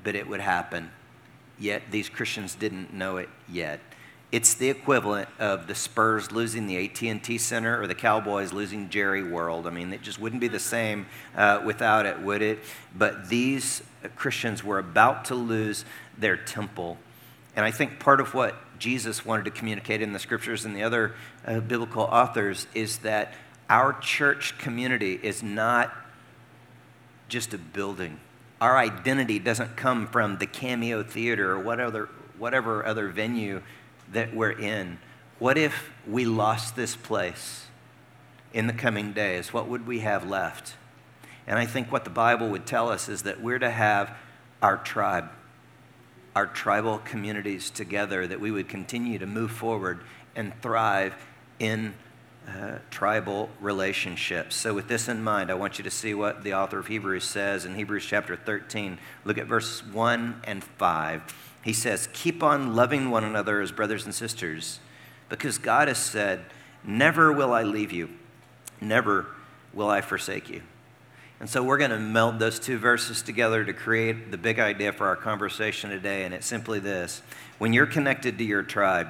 but 0.04 0.14
it 0.14 0.28
would 0.28 0.42
happen 0.42 0.92
yet 1.60 1.84
these 1.92 2.10
Christians 2.10 2.56
didn't 2.56 2.94
know 2.94 3.18
it 3.18 3.30
yet. 3.48 3.80
It's 4.32 4.54
the 4.54 4.70
equivalent 4.70 5.28
of 5.40 5.66
the 5.66 5.74
Spurs 5.74 6.32
losing 6.32 6.68
the 6.68 6.86
AT&T 6.86 7.40
Center 7.40 7.82
or 7.82 7.88
the 7.88 7.96
Cowboys 7.96 8.54
losing 8.54 8.90
Jerry 8.90 9.24
World. 9.24 9.66
I 9.66 9.72
mean, 9.72 9.92
it 9.92 10.04
just 10.04 10.20
wouldn't 10.20 10.40
be 10.40 10.48
the 10.48 10.60
same 10.60 11.08
uh, 11.36 11.62
without 11.66 12.06
it, 12.06 12.20
would 12.22 12.44
it? 12.44 12.60
But 12.96 13.30
these 13.30 13.82
Christians 14.16 14.64
were 14.64 14.78
about 14.78 15.26
to 15.26 15.36
lose 15.36 15.84
their 16.16 16.38
temple. 16.38 17.00
And 17.56 17.66
I 17.66 17.72
think 17.72 18.00
part 18.00 18.22
of 18.22 18.36
what 18.36 18.56
Jesus 18.78 19.26
wanted 19.26 19.46
to 19.46 19.52
communicate 19.52 20.02
in 20.02 20.14
the 20.14 20.20
scriptures 20.20 20.64
and 20.64 20.76
the 20.76 20.84
other 20.84 21.16
uh, 21.46 21.60
biblical 21.60 22.04
authors 22.04 22.68
is 22.76 23.00
that 23.00 23.34
Our 23.68 23.94
church 23.94 24.58
community 24.58 25.20
is 25.22 25.44
not 25.44 25.92
just 27.28 27.54
a 27.54 27.58
building. 27.58 28.20
Our 28.62 28.78
identity 28.78 29.40
doesn't 29.40 29.76
come 29.76 30.08
from 30.08 30.38
the 30.38 30.48
Cameo 30.48 31.04
Theater 31.04 31.52
or 31.52 31.60
whatever, 31.60 32.10
whatever 32.38 32.86
other 32.86 33.10
venue 33.10 33.62
that 34.12 34.36
we're 34.36 34.52
in. 34.52 35.00
What 35.40 35.58
if 35.58 35.92
we 36.08 36.26
lost 36.26 36.76
this 36.76 36.96
place 36.96 37.68
in 38.54 38.68
the 38.68 38.74
coming 38.74 39.14
days? 39.14 39.54
What 39.54 39.68
would 39.68 39.88
we 39.88 40.00
have 40.00 40.28
left? 40.28 40.76
And 41.48 41.58
I 41.58 41.66
think 41.66 41.92
what 41.92 42.04
the 42.04 42.10
Bible 42.10 42.50
would 42.50 42.66
tell 42.66 42.90
us 42.90 43.10
is 43.10 43.24
that 43.24 43.42
we're 43.42 43.60
to 43.60 43.70
have 43.70 44.16
our 44.62 44.78
tribe, 44.78 45.30
our 46.36 46.46
tribal 46.46 47.00
communities 47.00 47.70
together, 47.70 48.28
that 48.28 48.40
we 48.40 48.52
would 48.52 48.68
continue 48.68 49.18
to 49.20 49.26
move 49.26 49.52
forward 49.52 50.02
and 50.36 50.54
thrive 50.62 51.16
in 51.60 51.94
uh, 52.48 52.80
tribal 52.90 53.50
relationships. 53.60 54.56
So, 54.56 54.74
with 54.74 54.88
this 54.88 55.08
in 55.08 55.24
mind, 55.24 55.52
I 55.52 55.54
want 55.54 55.78
you 55.78 55.84
to 55.84 55.92
see 55.92 56.14
what 56.14 56.44
the 56.44 56.54
author 56.54 56.80
of 56.80 56.88
Hebrews 56.88 57.24
says 57.24 57.66
in 57.66 57.76
Hebrews 57.76 58.06
chapter 58.06 58.36
13. 58.36 58.98
Look 59.24 59.38
at 59.38 59.46
verse 59.46 59.84
1 59.86 60.42
and 60.46 60.64
5. 60.64 61.49
He 61.64 61.74
says, 61.74 62.08
Keep 62.14 62.44
on 62.44 62.76
loving 62.76 63.10
one 63.10 63.24
another 63.24 63.62
as 63.62 63.72
brothers 63.72 64.06
and 64.06 64.14
sisters, 64.14 64.80
because 65.28 65.58
God 65.58 65.88
has 65.88 65.98
said, 65.98 66.46
Never 66.84 67.32
will 67.32 67.54
I 67.54 67.64
leave 67.64 67.92
you, 67.92 68.10
never 68.80 69.28
will 69.74 69.90
I 69.90 70.02
forsake 70.02 70.50
you. 70.50 70.62
And 71.40 71.50
so 71.50 71.64
we're 71.64 71.78
going 71.78 71.92
to 71.92 72.00
meld 72.00 72.40
those 72.40 72.60
two 72.60 72.78
verses 72.78 73.22
together 73.22 73.64
to 73.64 73.72
create 73.72 74.30
the 74.30 74.38
big 74.38 74.60
idea 74.60 74.92
for 74.92 75.08
our 75.08 75.16
conversation 75.16 75.90
today, 75.90 76.26
and 76.26 76.34
it's 76.34 76.48
simply 76.48 76.80
this 76.80 77.22
When 77.58 77.74
you're 77.74 77.86
connected 77.86 78.38
to 78.38 78.44
your 78.44 78.64
tribe, 78.64 79.08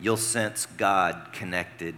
you'll 0.00 0.16
sense 0.16 0.66
God 0.66 1.28
connected 1.32 1.94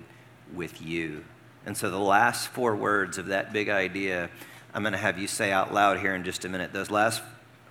with 0.54 0.82
you. 0.82 1.25
And 1.64 1.76
so 1.76 1.90
the 1.90 1.99
last 1.99 2.49
four 2.49 2.75
words 2.75 3.18
of 3.18 3.26
that 3.26 3.52
big 3.52 3.68
idea, 3.68 4.30
I'm 4.75 4.82
going 4.82 4.92
to 4.92 4.99
have 4.99 5.18
you 5.18 5.28
say 5.28 5.52
out 5.52 5.73
loud 5.73 5.99
here 6.00 6.14
in 6.14 6.25
just 6.25 6.44
a 6.44 6.49
minute. 6.49 6.73
Those 6.73 6.90
last 6.90 7.23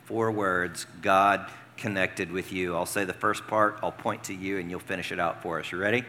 four 0.05 0.31
words, 0.31 0.85
God 1.01 1.49
connected 1.81 2.31
with 2.31 2.53
you. 2.53 2.75
I'll 2.75 2.85
say 2.85 3.05
the 3.05 3.11
first 3.11 3.47
part, 3.47 3.79
I'll 3.81 3.91
point 3.91 4.25
to 4.25 4.35
you, 4.35 4.59
and 4.59 4.69
you'll 4.69 4.79
finish 4.79 5.11
it 5.11 5.19
out 5.19 5.41
for 5.41 5.59
us. 5.59 5.71
You 5.71 5.79
ready? 5.79 6.05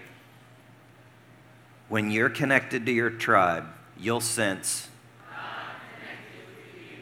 When 1.88 2.10
you're 2.10 2.28
connected 2.28 2.84
to 2.84 2.92
your 2.92 3.08
tribe, 3.08 3.64
you'll 3.98 4.20
sense. 4.20 4.88
God 5.30 5.38
connected 5.98 6.74
with 6.74 6.82
you. 6.90 6.98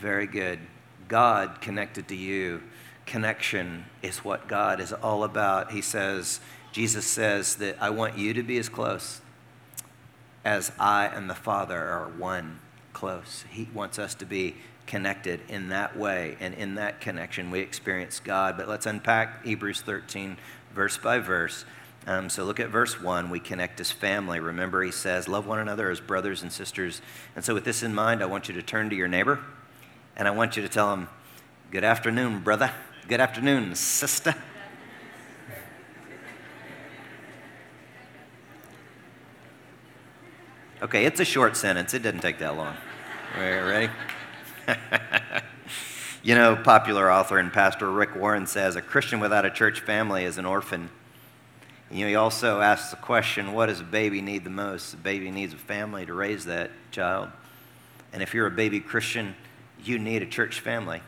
Very 0.00 0.26
good. 0.26 0.58
God 1.06 1.60
connected 1.60 2.08
to 2.08 2.16
you. 2.16 2.62
Connection 3.04 3.84
is 4.02 4.24
what 4.24 4.48
God 4.48 4.80
is 4.80 4.94
all 4.94 5.22
about. 5.22 5.72
He 5.72 5.82
says, 5.82 6.40
Jesus 6.72 7.06
says 7.06 7.56
that 7.56 7.76
I 7.78 7.90
want 7.90 8.16
you 8.16 8.32
to 8.32 8.42
be 8.42 8.56
as 8.56 8.70
close 8.70 9.20
as 10.46 10.72
I 10.78 11.06
and 11.06 11.28
the 11.28 11.34
Father 11.34 11.78
are 11.78 12.08
one 12.08 12.60
close. 12.94 13.44
He 13.50 13.68
wants 13.74 13.98
us 13.98 14.14
to 14.14 14.24
be 14.24 14.56
connected 14.88 15.40
in 15.48 15.68
that 15.68 15.96
way. 15.96 16.36
And 16.40 16.54
in 16.54 16.74
that 16.74 17.00
connection, 17.00 17.52
we 17.52 17.60
experience 17.60 18.18
God. 18.18 18.56
But 18.56 18.68
let's 18.68 18.86
unpack 18.86 19.44
Hebrews 19.44 19.82
13, 19.82 20.36
verse 20.74 20.98
by 20.98 21.20
verse. 21.20 21.64
Um, 22.06 22.30
so 22.30 22.44
look 22.44 22.58
at 22.58 22.70
verse 22.70 23.00
1. 23.00 23.30
We 23.30 23.38
connect 23.38 23.78
as 23.80 23.92
family. 23.92 24.40
Remember, 24.40 24.82
he 24.82 24.90
says, 24.90 25.28
Love 25.28 25.46
one 25.46 25.58
another 25.58 25.90
as 25.90 26.00
brothers 26.00 26.42
and 26.42 26.50
sisters. 26.50 27.02
And 27.36 27.44
so, 27.44 27.54
with 27.54 27.64
this 27.64 27.82
in 27.82 27.94
mind, 27.94 28.22
I 28.22 28.26
want 28.26 28.48
you 28.48 28.54
to 28.54 28.62
turn 28.62 28.88
to 28.90 28.96
your 28.96 29.08
neighbor 29.08 29.40
and 30.16 30.26
I 30.26 30.32
want 30.32 30.56
you 30.56 30.62
to 30.62 30.68
tell 30.68 30.92
him, 30.92 31.08
Good 31.70 31.84
afternoon, 31.84 32.40
brother. 32.40 32.72
Good 33.06 33.20
afternoon, 33.20 33.74
sister. 33.74 34.34
Okay, 40.80 41.04
it's 41.04 41.20
a 41.20 41.24
short 41.24 41.56
sentence. 41.56 41.92
It 41.92 42.02
didn't 42.02 42.20
take 42.20 42.38
that 42.38 42.56
long. 42.56 42.74
Ready? 43.36 43.90
you 46.22 46.34
know, 46.34 46.56
popular 46.56 47.10
author 47.10 47.38
and 47.38 47.52
pastor 47.52 47.90
Rick 47.90 48.16
Warren 48.16 48.46
says 48.46 48.76
a 48.76 48.82
Christian 48.82 49.20
without 49.20 49.44
a 49.44 49.50
church 49.50 49.80
family 49.80 50.24
is 50.24 50.38
an 50.38 50.44
orphan. 50.44 50.90
You 51.90 52.00
know, 52.00 52.08
he 52.08 52.14
also 52.16 52.60
asks 52.60 52.90
the 52.90 52.96
question, 52.96 53.52
what 53.52 53.66
does 53.66 53.80
a 53.80 53.84
baby 53.84 54.20
need 54.20 54.44
the 54.44 54.50
most? 54.50 54.92
A 54.94 54.96
baby 54.98 55.30
needs 55.30 55.54
a 55.54 55.58
family 55.58 56.04
to 56.04 56.12
raise 56.12 56.44
that 56.44 56.70
child. 56.90 57.30
And 58.12 58.22
if 58.22 58.34
you're 58.34 58.46
a 58.46 58.50
baby 58.50 58.80
Christian, 58.80 59.34
you 59.82 59.98
need 59.98 60.22
a 60.22 60.26
church 60.26 60.60
family. 60.60 61.00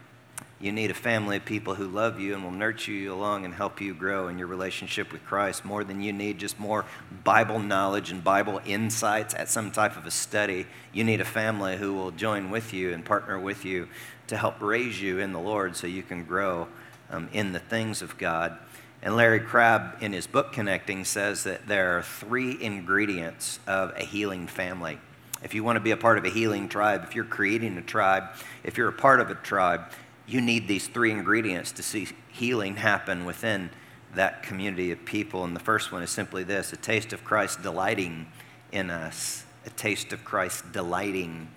You 0.62 0.73
need 0.73 0.90
a 0.90 0.95
family 0.95 1.38
of 1.38 1.47
people 1.47 1.75
who 1.75 1.88
love 1.88 2.21
you 2.21 2.35
and 2.35 2.45
will 2.45 2.50
nurture 2.50 2.93
you 2.93 3.14
along 3.14 3.47
and 3.47 3.55
help 3.55 3.81
you 3.81 3.95
grow 3.95 4.29
in 4.29 4.38
your 4.38 4.47
relationship 4.47 5.11
with 5.11 5.25
Christ 5.25 5.64
more 5.64 5.85
than 5.85 6.02
you 6.02 6.12
need 6.12 6.37
just 6.37 6.61
more 6.61 6.85
Bible 7.25 7.59
knowledge 7.59 8.11
and 8.11 8.23
Bible 8.23 8.61
insights 8.67 9.33
at 9.33 9.49
some 9.49 9.71
type 9.71 9.97
of 9.97 10.05
a 10.05 10.11
study. 10.11 10.67
You 10.93 11.02
need 11.02 11.23
a 11.23 11.25
family 11.25 11.79
who 11.79 11.95
will 11.95 12.11
join 12.11 12.50
with 12.50 12.75
you 12.75 12.93
and 12.93 13.02
partner 13.02 13.40
with 13.40 13.64
you 13.64 13.88
to 14.26 14.37
help 14.37 14.61
raise 14.61 15.00
you 15.00 15.19
in 15.19 15.33
the 15.33 15.40
Lord 15.40 15.76
so 15.76 15.87
you 15.87 16.02
can 16.02 16.25
grow 16.25 16.69
um, 17.09 17.31
in 17.33 17.52
the 17.52 17.59
things 17.59 18.02
of 18.02 18.19
God. 18.19 18.59
And 19.02 19.17
Larry 19.17 19.40
Crabb, 19.40 20.02
in 20.02 20.12
his 20.12 20.26
book 20.26 20.52
Connecting, 20.52 21.07
says 21.07 21.43
that 21.45 21.69
there 21.69 21.97
are 21.97 22.02
three 22.02 22.62
ingredients 22.62 23.61
of 23.67 23.95
a 23.97 24.05
healing 24.05 24.47
family. 24.47 24.99
If 25.43 25.55
you 25.55 25.64
want 25.64 25.76
to 25.76 25.81
be 25.81 25.93
a 25.93 25.97
part 25.97 26.19
of 26.19 26.26
a 26.26 26.29
healing 26.29 26.69
tribe, 26.69 27.02
if 27.05 27.14
you're 27.14 27.25
creating 27.25 27.79
a 27.79 27.83
tribe, 27.83 28.25
if 28.62 28.76
you're 28.76 28.90
a 28.90 28.93
part 28.93 29.21
of 29.21 29.31
a 29.31 29.35
tribe, 29.37 29.90
you 30.31 30.41
need 30.41 30.69
these 30.69 30.87
three 30.87 31.11
ingredients 31.11 31.73
to 31.73 31.83
see 31.83 32.09
healing 32.29 32.77
happen 32.77 33.25
within 33.25 33.71
that 34.15 34.43
community 34.43 34.93
of 34.93 35.05
people. 35.05 35.45
And 35.45 35.57
the 35.57 35.61
first 35.61 35.91
one 35.91 36.03
is 36.03 36.11
simply 36.11 36.45
this 36.45 36.73
a 36.73 36.77
taste 36.77 37.13
of 37.13 37.25
Christ 37.25 37.63
delighting 37.63 38.27
in 38.71 38.91
us, 38.91 39.45
a 39.67 39.71
taste 39.71 40.13
of 40.13 40.25
Christ 40.25 40.73
delighting 40.73 41.49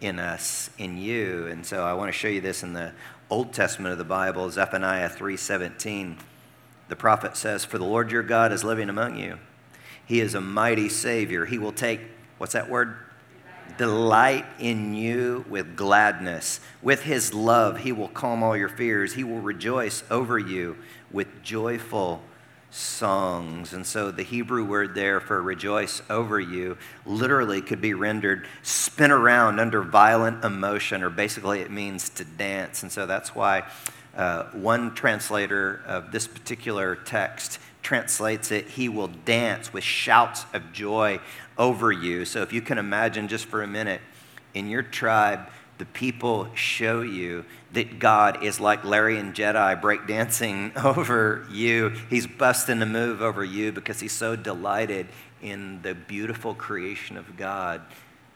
in 0.00 0.18
us, 0.18 0.70
in 0.78 0.98
you. 0.98 1.46
And 1.48 1.66
so 1.66 1.84
I 1.84 1.94
want 1.94 2.08
to 2.08 2.18
show 2.18 2.28
you 2.28 2.40
this 2.40 2.62
in 2.62 2.72
the 2.72 2.92
Old 3.28 3.52
Testament 3.52 3.92
of 3.92 3.98
the 3.98 4.04
Bible, 4.04 4.50
Zephaniah 4.50 5.08
3:17. 5.08 6.18
The 6.88 6.96
prophet 6.96 7.36
says, 7.36 7.64
"For 7.64 7.78
the 7.78 7.84
Lord 7.84 8.10
your 8.10 8.22
God 8.22 8.52
is 8.52 8.62
living 8.62 8.88
among 8.88 9.16
you. 9.16 9.38
He 10.04 10.20
is 10.20 10.34
a 10.34 10.40
mighty 10.40 10.88
savior. 10.88 11.46
He 11.46 11.58
will 11.58 11.72
take 11.72 12.02
what's 12.38 12.52
that 12.52 12.68
word? 12.68 12.96
Delight 13.76 14.46
in 14.58 14.94
you 14.94 15.44
with 15.48 15.76
gladness. 15.76 16.60
With 16.82 17.02
his 17.02 17.34
love, 17.34 17.78
he 17.78 17.92
will 17.92 18.08
calm 18.08 18.42
all 18.42 18.56
your 18.56 18.68
fears. 18.68 19.14
He 19.14 19.24
will 19.24 19.40
rejoice 19.40 20.04
over 20.10 20.38
you 20.38 20.76
with 21.10 21.42
joyful 21.42 22.22
songs. 22.70 23.74
And 23.74 23.86
so 23.86 24.10
the 24.10 24.22
Hebrew 24.22 24.64
word 24.64 24.94
there 24.94 25.20
for 25.20 25.42
rejoice 25.42 26.00
over 26.08 26.40
you 26.40 26.78
literally 27.04 27.60
could 27.60 27.80
be 27.80 27.92
rendered 27.92 28.46
spin 28.62 29.10
around 29.10 29.60
under 29.60 29.82
violent 29.82 30.42
emotion, 30.44 31.02
or 31.02 31.10
basically 31.10 31.60
it 31.60 31.70
means 31.70 32.08
to 32.10 32.24
dance. 32.24 32.82
And 32.82 32.90
so 32.90 33.06
that's 33.06 33.34
why 33.34 33.64
uh, 34.16 34.44
one 34.52 34.94
translator 34.94 35.82
of 35.86 36.12
this 36.12 36.26
particular 36.26 36.96
text 36.96 37.58
translates 37.82 38.50
it, 38.50 38.68
he 38.68 38.88
will 38.88 39.08
dance 39.08 39.72
with 39.72 39.84
shouts 39.84 40.46
of 40.52 40.72
joy 40.72 41.20
over 41.58 41.92
you. 41.92 42.24
So 42.24 42.42
if 42.42 42.52
you 42.52 42.62
can 42.62 42.78
imagine 42.78 43.28
just 43.28 43.46
for 43.46 43.62
a 43.62 43.66
minute, 43.66 44.00
in 44.54 44.68
your 44.68 44.82
tribe, 44.82 45.48
the 45.78 45.86
people 45.86 46.48
show 46.54 47.00
you 47.00 47.44
that 47.72 47.98
God 47.98 48.44
is 48.44 48.60
like 48.60 48.84
Larry 48.84 49.18
and 49.18 49.34
Jedi 49.34 49.80
breakdancing 49.80 50.76
over 50.84 51.46
you. 51.50 51.92
He's 52.10 52.26
busting 52.26 52.80
a 52.82 52.86
move 52.86 53.22
over 53.22 53.44
you 53.44 53.72
because 53.72 53.98
he's 53.98 54.12
so 54.12 54.36
delighted 54.36 55.06
in 55.40 55.82
the 55.82 55.94
beautiful 55.94 56.54
creation 56.54 57.16
of 57.16 57.36
God 57.36 57.80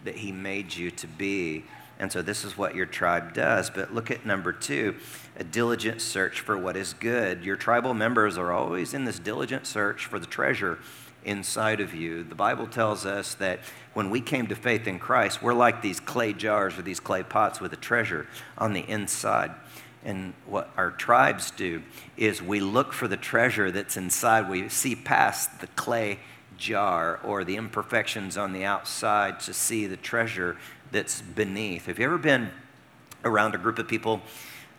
that 0.05 0.17
he 0.17 0.33
made 0.33 0.75
you 0.75 0.91
to 0.93 1.07
be. 1.07 1.65
And 1.99 2.13
so 2.13 2.23
this 2.23 2.45
is 2.45 2.59
what 2.59 2.75
your 2.75 2.87
tribe 2.87 3.33
does. 3.33 3.71
But 3.71 3.95
look 3.95 4.11
at 4.11 4.27
number 4.27 4.53
two 4.53 4.97
a 5.39 5.45
diligent 5.45 6.01
search 6.01 6.41
for 6.41 6.57
what 6.57 6.77
is 6.77 6.95
good. 6.95 7.45
Your 7.45 7.57
tribal 7.57 7.95
members 7.95 8.39
are 8.39 8.53
always 8.53 8.95
in 8.95 9.05
this 9.05 9.19
diligent 9.19 9.67
search 9.67 10.07
for 10.07 10.19
the 10.19 10.27
treasure 10.27 10.79
inside 11.25 11.81
of 11.81 11.95
you. 11.95 12.23
The 12.23 12.35
Bible 12.35 12.67
tells 12.67 13.05
us 13.05 13.35
that 13.35 13.61
when 13.93 14.11
we 14.11 14.21
came 14.21 14.47
to 14.47 14.55
faith 14.55 14.87
in 14.87 14.99
Christ, 14.99 15.43
we're 15.43 15.55
like 15.55 15.83
these 15.83 16.01
clay 16.01 16.33
jars 16.33 16.79
or 16.79 16.83
these 16.83 17.01
clay 17.01 17.23
pots 17.23 17.61
with 17.61 17.73
a 17.73 17.77
treasure 17.77 18.27
on 18.57 18.73
the 18.73 18.89
inside. 18.89 19.53
And 20.05 20.35
what 20.47 20.71
our 20.77 20.93
tribes 20.93 21.51
do 21.51 21.83
is 22.17 22.41
we 22.41 22.61
look 22.61 22.93
for 22.93 23.09
the 23.09 23.17
treasure 23.17 23.73
that's 23.73 23.97
inside. 23.97 24.49
We 24.49 24.69
see 24.69 24.95
past 24.95 25.61
the 25.61 25.67
clay 25.69 26.21
jar 26.57 27.21
or 27.25 27.45
the 27.45 27.57
imperfections 27.57 28.37
on 28.37 28.53
the 28.53 28.65
outside 28.65 29.41
to 29.41 29.53
see 29.53 29.87
the 29.87 29.97
treasure 29.97 30.57
that's 30.93 31.23
beneath. 31.23 31.87
Have 31.87 31.99
you 31.99 32.05
ever 32.05 32.19
been 32.19 32.51
around 33.25 33.55
a 33.55 33.59
group 33.59 33.79
of 33.79 33.89
people, 33.89 34.23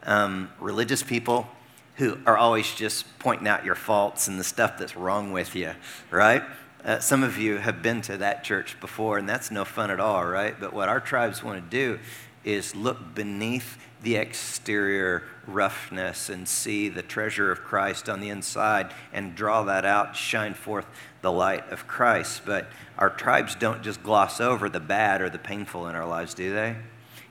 um, 0.04 0.50
religious 0.60 1.04
people, 1.04 1.48
who 1.96 2.18
are 2.26 2.38
always 2.38 2.74
just 2.76 3.18
pointing 3.20 3.48
out 3.48 3.66
your 3.66 3.76
faults 3.76 4.28
and 4.28 4.40
the 4.40 4.44
stuff 4.44 4.78
that's 4.78 4.96
wrong 4.96 5.32
with 5.32 5.56
you, 5.56 5.72
right? 6.12 6.44
Uh, 6.86 7.00
some 7.00 7.24
of 7.24 7.38
you 7.38 7.58
have 7.58 7.82
been 7.82 8.02
to 8.02 8.18
that 8.18 8.44
church 8.44 8.80
before, 8.80 9.18
and 9.18 9.28
that's 9.28 9.50
no 9.50 9.66
fun 9.66 9.90
at 9.90 10.00
all, 10.00 10.26
right? 10.26 10.60
But 10.60 10.74
what 10.74 10.90
our 10.90 11.00
tribes 11.00 11.44
want 11.44 11.64
to 11.64 11.70
do 11.70 12.00
is 12.44 12.76
look 12.76 13.16
beneath 13.16 13.78
the 14.04 14.16
exterior 14.16 15.24
roughness 15.48 16.30
and 16.30 16.48
see 16.48 16.88
the 16.88 17.02
treasure 17.02 17.52
of 17.52 17.64
Christ 17.64 18.08
on 18.08 18.22
the 18.22 18.30
inside 18.30 18.94
and 19.12 19.36
draw 19.36 19.64
that 19.64 19.86
out, 19.86 20.16
shine 20.16 20.54
forth 20.54 20.86
the 21.28 21.32
light 21.32 21.70
of 21.74 21.86
Christ. 21.88 22.44
But 22.46 22.68
our 22.98 23.10
tribes 23.10 23.54
don't 23.54 23.84
just 23.84 24.02
gloss 24.02 24.40
over 24.40 24.70
the 24.70 24.80
bad 24.80 25.22
or 25.22 25.30
the 25.30 25.38
painful 25.38 25.88
in 25.88 25.96
our 25.96 26.08
lives, 26.08 26.34
do 26.34 26.54
they? 26.54 26.78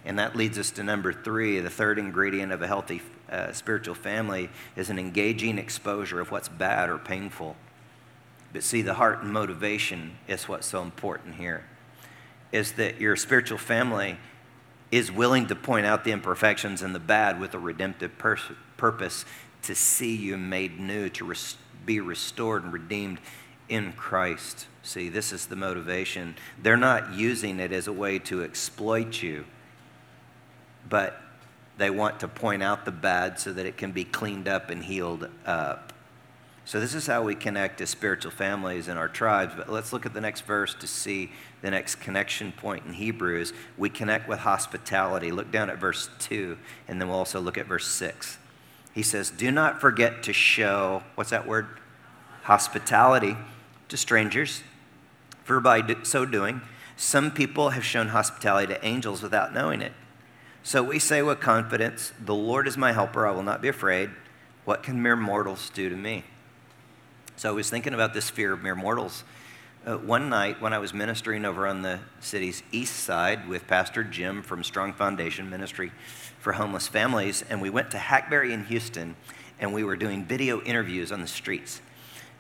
And 0.05 0.19
that 0.19 0.37
leads 0.37 0.59
us 0.59 0.71
to 0.73 0.85
number 0.85 1.15
three. 1.15 1.61
The 1.61 1.71
third 1.71 1.99
ingredient 1.99 2.53
of 2.53 2.61
a 2.61 2.67
healthy 2.67 3.01
uh, 3.31 3.53
spiritual 3.53 3.95
family 3.95 4.51
is 4.77 4.91
an 4.91 4.99
engaging 4.99 5.57
exposure 5.57 6.21
of 6.21 6.31
what's 6.31 6.51
bad 6.51 6.91
or 6.91 6.99
painful. 6.99 7.57
But 8.53 8.63
see, 8.63 8.83
the 8.83 8.93
heart 8.93 9.23
and 9.23 9.33
motivation 9.33 10.19
is 10.29 10.47
what's 10.47 10.67
so 10.67 10.83
important 10.83 11.37
here. 11.37 11.65
Is 12.53 12.73
that 12.73 13.01
your 13.01 13.17
spiritual 13.17 13.59
family 13.59 14.19
is 14.91 15.11
willing 15.11 15.47
to 15.47 15.57
point 15.57 15.87
out 15.87 16.05
the 16.05 16.13
imperfections 16.13 16.83
and 16.83 16.95
the 16.95 17.01
bad 17.01 17.41
with 17.41 17.55
a 17.55 17.59
redemptive 17.59 18.19
pers- 18.19 18.53
purpose 18.77 19.25
to 19.63 19.75
see 19.75 20.15
you 20.15 20.37
made 20.37 20.79
new, 20.79 21.09
to 21.09 21.25
res- 21.25 21.57
be 21.87 21.99
restored 21.99 22.63
and 22.63 22.75
redeemed 22.75 23.19
in 23.69 23.93
Christ. 23.93 24.67
See, 24.83 25.09
this 25.09 25.33
is 25.33 25.47
the 25.47 25.57
motivation. 25.57 26.37
They're 26.63 26.77
not 26.77 27.15
using 27.15 27.59
it 27.59 27.73
as 27.73 27.89
a 27.89 27.93
way 27.93 28.19
to 28.21 28.43
exploit 28.43 29.23
you, 29.23 29.45
but 30.89 31.21
they 31.77 31.91
want 31.91 32.21
to 32.21 32.29
point 32.29 32.63
out 32.63 32.85
the 32.85 32.93
bad 32.93 33.39
so 33.39 33.53
that 33.53 33.67
it 33.67 33.77
can 33.77 33.93
be 33.93 34.05
cleaned 34.05 34.49
up 34.49 34.71
and 34.71 34.85
healed 34.85 35.29
up. 35.45 35.93
So, 36.65 36.81
this 36.81 36.95
is 36.95 37.07
how 37.07 37.23
we 37.23 37.37
connect 37.37 37.81
as 37.81 37.91
spiritual 37.91 38.33
families 38.33 38.89
and 38.89 38.99
our 38.99 39.09
tribes. 39.09 39.55
But 39.57 39.71
let's 39.71 39.93
look 39.93 40.05
at 40.05 40.15
the 40.15 40.21
next 40.21 40.41
verse 40.41 40.75
to 40.75 40.89
see 40.89 41.31
the 41.63 41.71
next 41.71 41.97
connection 41.97 42.51
point 42.51 42.85
in 42.87 42.93
Hebrews. 42.95 43.53
We 43.79 43.89
connect 43.89 44.29
with 44.29 44.41
hospitality. 44.41 45.31
Look 45.31 45.53
down 45.53 45.71
at 45.71 45.79
verse 45.79 46.11
2, 46.19 46.59
and 46.89 47.01
then 47.01 47.09
we'll 47.09 47.19
also 47.19 47.41
look 47.41 47.57
at 47.57 47.67
verse 47.67 47.87
6. 47.87 48.39
He 48.93 49.03
says, 49.03 49.31
Do 49.31 49.53
not 49.53 49.81
forget 49.81 50.25
to 50.25 50.33
show, 50.33 51.05
what's 51.15 51.31
that 51.31 51.47
word? 51.47 51.69
Hospitality 52.43 53.37
to 53.89 53.97
strangers, 53.97 54.63
for 55.45 55.61
by 55.61 55.83
so 56.03 56.25
doing, 56.25 56.61
some 56.97 57.31
people 57.31 57.71
have 57.71 57.85
shown 57.85 58.09
hospitality 58.09 58.73
to 58.75 58.85
angels 58.85 59.23
without 59.23 59.53
knowing 59.53 59.83
it. 59.83 59.93
So 60.63 60.83
we 60.83 60.99
say 60.99 61.23
with 61.23 61.41
confidence, 61.41 62.13
The 62.25 62.35
Lord 62.35 62.67
is 62.67 62.77
my 62.77 62.93
helper, 62.93 63.27
I 63.27 63.31
will 63.31 63.43
not 63.43 63.63
be 63.63 63.69
afraid. 63.69 64.11
What 64.65 64.83
can 64.83 65.01
mere 65.01 65.15
mortals 65.15 65.71
do 65.71 65.89
to 65.89 65.97
me? 65.97 66.25
So 67.37 67.51
I 67.51 67.53
was 67.53 67.71
thinking 67.71 67.95
about 67.95 68.15
this 68.15 68.31
fear 68.31 68.53
of 68.53 68.63
mere 68.63 68.75
mortals. 68.75 69.23
Uh, 69.87 69.97
one 69.99 70.29
night 70.29 70.61
when 70.61 70.73
I 70.73 70.79
was 70.79 70.93
ministering 70.93 71.45
over 71.45 71.67
on 71.67 71.83
the 71.83 72.01
city's 72.19 72.65
east 72.73 72.97
side 72.97 73.47
with 73.47 73.69
Pastor 73.69 74.03
Jim 74.03 74.43
from 74.43 74.65
Strong 74.65 74.95
Foundation 74.95 75.49
Ministry 75.49 75.93
for 76.41 76.55
Homeless 76.55 76.89
Families, 76.89 77.45
and 77.49 77.63
we 77.63 77.71
went 77.71 77.93
to 77.93 77.99
Hackberry 77.99 78.53
in 78.53 78.65
Houston 78.65 79.15
and 79.61 79.73
we 79.73 79.85
were 79.85 79.97
doing 79.97 80.25
video 80.25 80.61
interviews 80.63 81.13
on 81.13 81.21
the 81.21 81.27
streets. 81.27 81.81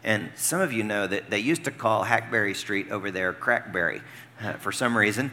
And 0.06 0.30
some 0.36 0.60
of 0.60 0.72
you 0.72 0.84
know 0.84 1.06
that 1.08 1.30
they 1.30 1.40
used 1.40 1.64
to 1.64 1.72
call 1.72 2.04
Hackberry 2.04 2.54
Street 2.54 2.90
over 2.92 3.10
there 3.10 3.32
Crackberry 3.32 4.00
uh, 4.40 4.52
for 4.54 4.70
some 4.70 4.96
reason. 4.96 5.32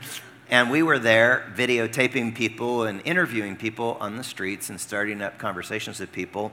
And 0.50 0.72
we 0.72 0.82
were 0.82 0.98
there 0.98 1.54
videotaping 1.56 2.36
people 2.36 2.84
and 2.84 3.00
interviewing 3.06 3.56
people 3.56 3.98
on 4.02 4.18
the 4.18 4.24
streets 4.24 4.70
and 4.70 4.82
starting 4.82 5.22
up 5.22 5.38
conversations 5.38 6.00
with 6.00 6.12
people. 6.12 6.52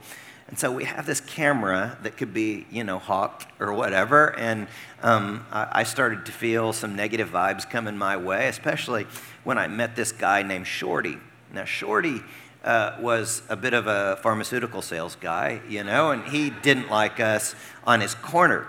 And 0.49 0.59
so 0.59 0.71
we 0.71 0.85
have 0.85 1.07
this 1.07 1.21
camera 1.21 1.97
that 2.03 2.19
could 2.19 2.35
be, 2.35 2.67
you 2.71 2.85
know, 2.85 2.99
hawked 2.99 3.47
or 3.59 3.73
whatever. 3.73 4.39
And 4.39 4.67
um, 5.01 5.47
I 5.51 5.85
started 5.85 6.27
to 6.27 6.33
feel 6.33 6.75
some 6.75 6.95
negative 6.95 7.31
vibes 7.31 7.69
coming 7.69 7.97
my 7.97 8.19
way, 8.19 8.49
especially 8.49 9.07
when 9.45 9.57
I 9.57 9.67
met 9.67 9.97
this 9.97 10.13
guy 10.13 10.43
named 10.43 10.67
Shorty. 10.67 11.19
Now, 11.55 11.65
Shorty 11.65 12.21
uh, 12.65 12.97
was 13.01 13.43
a 13.49 13.57
bit 13.57 13.75
of 13.75 13.87
a 13.87 14.19
pharmaceutical 14.23 14.83
sales 14.83 15.17
guy, 15.17 15.61
you 15.69 15.83
know, 15.85 16.11
and 16.11 16.25
he 16.25 16.51
didn't 16.51 16.91
like 16.91 17.21
us 17.21 17.55
on 17.85 18.01
his 18.01 18.15
corner. 18.15 18.67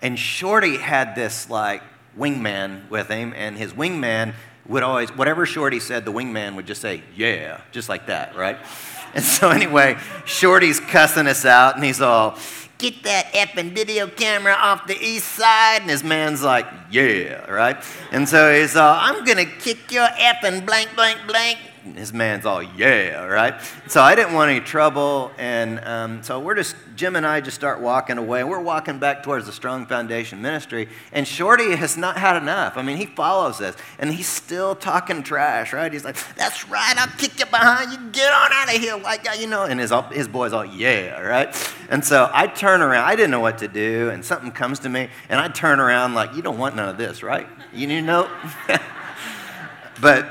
And 0.00 0.18
Shorty 0.18 0.76
had 0.76 1.14
this 1.14 1.50
like 1.50 1.82
wingman 2.18 2.88
with 2.90 3.08
him, 3.08 3.32
and 3.36 3.56
his 3.56 3.72
wingman 3.72 4.34
would 4.66 4.82
always, 4.82 5.10
whatever 5.10 5.44
Shorty 5.44 5.80
said, 5.80 6.04
the 6.04 6.12
wingman 6.12 6.56
would 6.56 6.66
just 6.66 6.80
say, 6.80 7.02
yeah, 7.14 7.60
just 7.72 7.88
like 7.88 8.06
that, 8.06 8.36
right? 8.36 8.58
And 9.14 9.22
so, 9.22 9.50
anyway, 9.50 9.96
Shorty's 10.24 10.80
cussing 10.80 11.28
us 11.28 11.44
out, 11.44 11.76
and 11.76 11.84
he's 11.84 12.00
all, 12.00 12.36
get 12.78 13.04
that 13.04 13.26
effing 13.26 13.72
video 13.72 14.08
camera 14.08 14.54
off 14.54 14.88
the 14.88 15.00
east 15.00 15.28
side. 15.28 15.82
And 15.82 15.88
his 15.88 16.02
man's 16.02 16.42
like, 16.42 16.66
yeah, 16.90 17.48
right? 17.48 17.76
And 18.10 18.28
so 18.28 18.52
he's 18.52 18.74
all, 18.74 18.96
I'm 18.98 19.24
to 19.24 19.44
kick 19.44 19.92
your 19.92 20.08
effing 20.08 20.66
blank, 20.66 20.96
blank, 20.96 21.20
blank 21.28 21.58
his 21.84 22.12
man's 22.12 22.46
all, 22.46 22.62
yeah, 22.62 23.24
right? 23.26 23.54
So 23.88 24.00
I 24.00 24.14
didn't 24.14 24.32
want 24.32 24.50
any 24.50 24.60
trouble. 24.60 25.30
And 25.38 25.78
um, 25.84 26.22
so 26.22 26.40
we're 26.40 26.54
just, 26.54 26.74
Jim 26.96 27.14
and 27.14 27.26
I 27.26 27.40
just 27.40 27.54
start 27.54 27.80
walking 27.80 28.16
away. 28.16 28.40
And 28.40 28.48
we're 28.48 28.60
walking 28.60 28.98
back 28.98 29.22
towards 29.22 29.44
the 29.46 29.52
Strong 29.52 29.86
Foundation 29.86 30.40
ministry. 30.40 30.88
And 31.12 31.28
Shorty 31.28 31.76
has 31.76 31.96
not 31.96 32.16
had 32.16 32.40
enough. 32.40 32.76
I 32.76 32.82
mean, 32.82 32.96
he 32.96 33.06
follows 33.06 33.60
us 33.60 33.76
and 33.98 34.12
he's 34.12 34.26
still 34.26 34.74
talking 34.74 35.22
trash, 35.22 35.72
right? 35.72 35.92
He's 35.92 36.04
like, 36.04 36.16
that's 36.36 36.68
right, 36.68 36.94
I'll 36.96 37.08
kick 37.18 37.38
you 37.38 37.46
behind 37.46 37.92
you. 37.92 37.98
Get 38.10 38.32
on 38.32 38.50
out 38.52 38.74
of 38.74 38.80
here, 38.80 38.96
white 38.96 39.22
guy, 39.22 39.34
you 39.34 39.46
know. 39.46 39.64
And 39.64 39.78
his, 39.78 39.92
his 40.12 40.26
boy's 40.26 40.52
all, 40.52 40.64
yeah, 40.64 41.20
right? 41.20 41.54
And 41.90 42.04
so 42.04 42.30
I 42.32 42.46
turn 42.46 42.80
around. 42.80 43.04
I 43.04 43.14
didn't 43.14 43.30
know 43.30 43.40
what 43.40 43.58
to 43.58 43.68
do. 43.68 44.10
And 44.10 44.24
something 44.24 44.50
comes 44.50 44.78
to 44.80 44.88
me. 44.88 45.08
And 45.28 45.38
I 45.38 45.48
turn 45.48 45.80
around 45.80 46.14
like, 46.14 46.34
you 46.34 46.42
don't 46.42 46.58
want 46.58 46.76
none 46.76 46.88
of 46.88 46.96
this, 46.96 47.22
right? 47.22 47.46
You 47.72 48.00
know? 48.02 48.30
but 50.00 50.26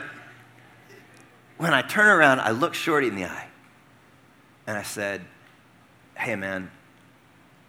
when 1.63 1.73
I 1.73 1.81
turn 1.81 2.07
around, 2.07 2.41
I 2.41 2.51
look 2.51 2.73
Shorty 2.73 3.07
in 3.07 3.15
the 3.15 3.23
eye 3.23 3.47
and 4.67 4.77
I 4.77 4.83
said, 4.83 5.21
Hey, 6.13 6.35
man, 6.35 6.69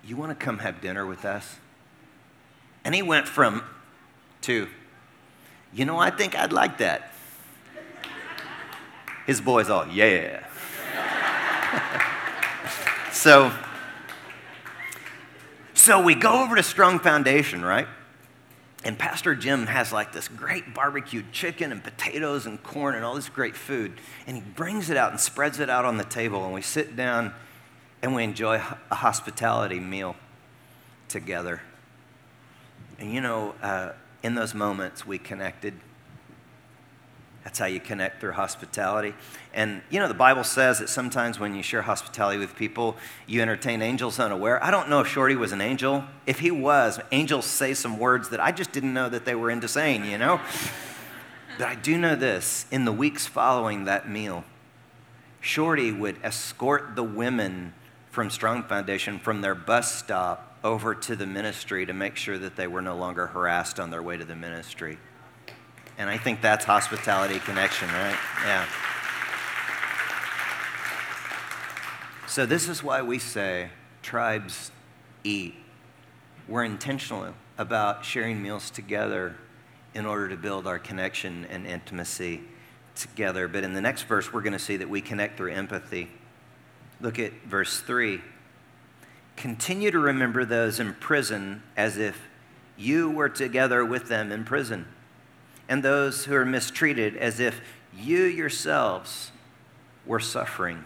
you 0.03 0.17
want 0.17 0.37
to 0.37 0.45
come 0.45 0.59
have 0.59 0.81
dinner 0.81 1.07
with 1.07 1.25
us? 1.25 1.59
And 2.85 2.93
he 2.93 3.03
went 3.03 3.29
from 3.29 3.63
to, 4.43 4.67
You 5.73 5.85
know, 5.85 5.97
I 5.97 6.11
think 6.11 6.35
I'd 6.35 6.53
like 6.53 6.79
that. 6.79 7.13
His 9.29 9.41
boys 9.41 9.71
all, 9.71 9.87
Yeah. 9.87 10.45
so, 13.13 13.53
so 15.73 16.03
we 16.03 16.17
go 16.17 16.43
over 16.43 16.57
to 16.57 16.65
Strong 16.65 16.99
Foundation, 16.99 17.65
right? 17.65 17.87
And 18.85 18.99
Pastor 18.99 19.35
Jim 19.35 19.67
has 19.67 19.93
like 19.93 20.13
this 20.13 20.29
great 20.29 20.75
barbecued 20.75 21.33
chicken 21.33 21.73
and 21.73 21.83
potatoes 21.83 22.45
and 22.45 22.63
corn 22.63 22.95
and 22.95 23.05
all 23.05 23.15
this 23.15 23.31
great 23.31 23.57
food. 23.57 23.95
And 24.27 24.37
he 24.37 24.43
brings 24.43 24.91
it 24.91 24.99
out 24.99 25.11
and 25.11 25.19
spreads 25.19 25.59
it 25.59 25.71
out 25.71 25.87
on 25.87 25.97
the 25.97 26.05
table. 26.05 26.45
And 26.45 26.53
we 26.53 26.61
sit 26.61 26.95
down 26.95 27.33
and 28.03 28.15
we 28.15 28.23
enjoy 28.23 28.57
a 28.91 28.95
hospitality 28.95 29.81
meal 29.81 30.17
together. 31.09 31.63
And 32.99 33.13
you 33.13 33.23
know, 33.23 33.55
uh, 33.63 33.93
in 34.23 34.35
those 34.35 34.53
moments, 34.53 35.07
we 35.07 35.19
connected 35.19 35.75
that's 37.45 37.59
how 37.59 37.67
you 37.67 37.79
connect 37.79 38.21
through 38.21 38.33
hospitality. 38.33 39.15
And 39.53 39.83
you 39.91 40.01
know, 40.01 40.09
the 40.09 40.15
Bible 40.15 40.45
says 40.45 40.79
that 40.79 40.89
sometimes 40.89 41.39
when 41.39 41.55
you 41.55 41.63
share 41.63 41.83
hospitality 41.83 42.39
with 42.39 42.57
people, 42.57 42.97
you 43.27 43.43
entertain 43.43 43.83
angels 43.83 44.19
unaware. 44.19 44.63
I 44.65 44.71
don't 44.71 44.89
know 44.89 45.01
if 45.01 45.07
Shorty 45.07 45.37
was 45.37 45.53
an 45.53 45.61
angel. 45.61 46.05
If 46.27 46.41
he 46.41 46.51
was, 46.51 46.99
angels 47.13 47.45
say 47.45 47.75
some 47.75 47.99
words 47.99 48.31
that 48.31 48.41
I 48.41 48.51
just 48.51 48.73
didn't 48.73 48.95
know 48.95 49.11
that 49.11 49.27
they 49.27 49.35
were 49.35 49.51
into 49.51 49.69
saying, 49.69 50.07
you 50.07 50.17
know? 50.17 50.41
but 51.59 51.69
I 51.69 51.75
do 51.75 51.99
know 51.99 52.17
this 52.17 52.65
in 52.71 52.87
the 52.87 52.93
weeks 52.93 53.27
following 53.27 53.85
that 53.85 54.09
meal, 54.09 54.45
Shorty 55.43 55.93
would 55.93 56.17
escort 56.25 56.97
the 56.97 57.05
women 57.05 57.75
from 58.11 58.31
Strong 58.31 58.63
Foundation 58.65 59.19
from 59.19 59.43
their 59.43 59.55
bus 59.55 59.95
stop 59.95 60.57
over 60.65 60.95
to 60.95 61.15
the 61.15 61.27
ministry 61.27 61.85
to 61.85 61.93
make 61.93 62.17
sure 62.17 62.39
that 62.39 62.57
they 62.57 62.67
were 62.67 62.81
no 62.81 62.97
longer 62.97 63.27
harassed 63.27 63.79
on 63.79 63.91
their 63.91 64.03
way 64.03 64.17
to 64.17 64.25
the 64.25 64.35
ministry. 64.35 64.97
And 65.97 66.11
I 66.11 66.19
think 66.19 66.41
that's 66.41 66.65
hospitality 66.65 67.39
connection, 67.39 67.89
right? 67.89 68.17
Yeah. 68.45 68.67
So, 72.27 72.47
this 72.47 72.69
is 72.69 72.83
why 72.83 73.03
we 73.03 73.21
say 73.21 73.69
tribes 74.03 74.73
eat. 75.23 75.55
We're 76.49 76.65
intentional 76.65 77.33
about 77.59 78.05
sharing 78.05 78.43
meals 78.43 78.71
together 78.71 79.37
in 79.95 80.05
order 80.05 80.29
to 80.29 80.37
build 80.37 80.67
our 80.67 80.81
connection 80.81 81.47
and 81.49 81.65
intimacy 81.65 82.43
together. 82.97 83.47
But 83.47 83.63
in 83.63 83.73
the 83.73 83.81
next 83.81 84.03
verse, 84.03 84.33
we're 84.33 84.43
going 84.43 84.55
to 84.55 84.59
see 84.59 84.77
that 84.77 84.91
we 84.91 85.01
connect 85.01 85.37
through 85.37 85.53
empathy. 85.53 86.11
Look 87.01 87.21
at 87.21 87.33
verse 87.47 87.81
3. 87.81 88.21
Continue 89.37 89.93
to 89.93 89.99
remember 89.99 90.45
those 90.45 90.81
in 90.81 90.95
prison 90.95 91.63
as 91.77 91.97
if 91.99 92.21
you 92.77 93.11
were 93.11 93.29
together 93.29 93.85
with 93.85 94.09
them 94.09 94.33
in 94.33 94.45
prison 94.45 94.87
and 95.69 95.83
those 95.83 96.25
who 96.25 96.35
are 96.35 96.45
mistreated 96.45 97.17
as 97.17 97.41
if 97.41 97.61
you 97.97 98.25
yourselves 98.25 99.33
were 100.07 100.21
suffering. 100.21 100.85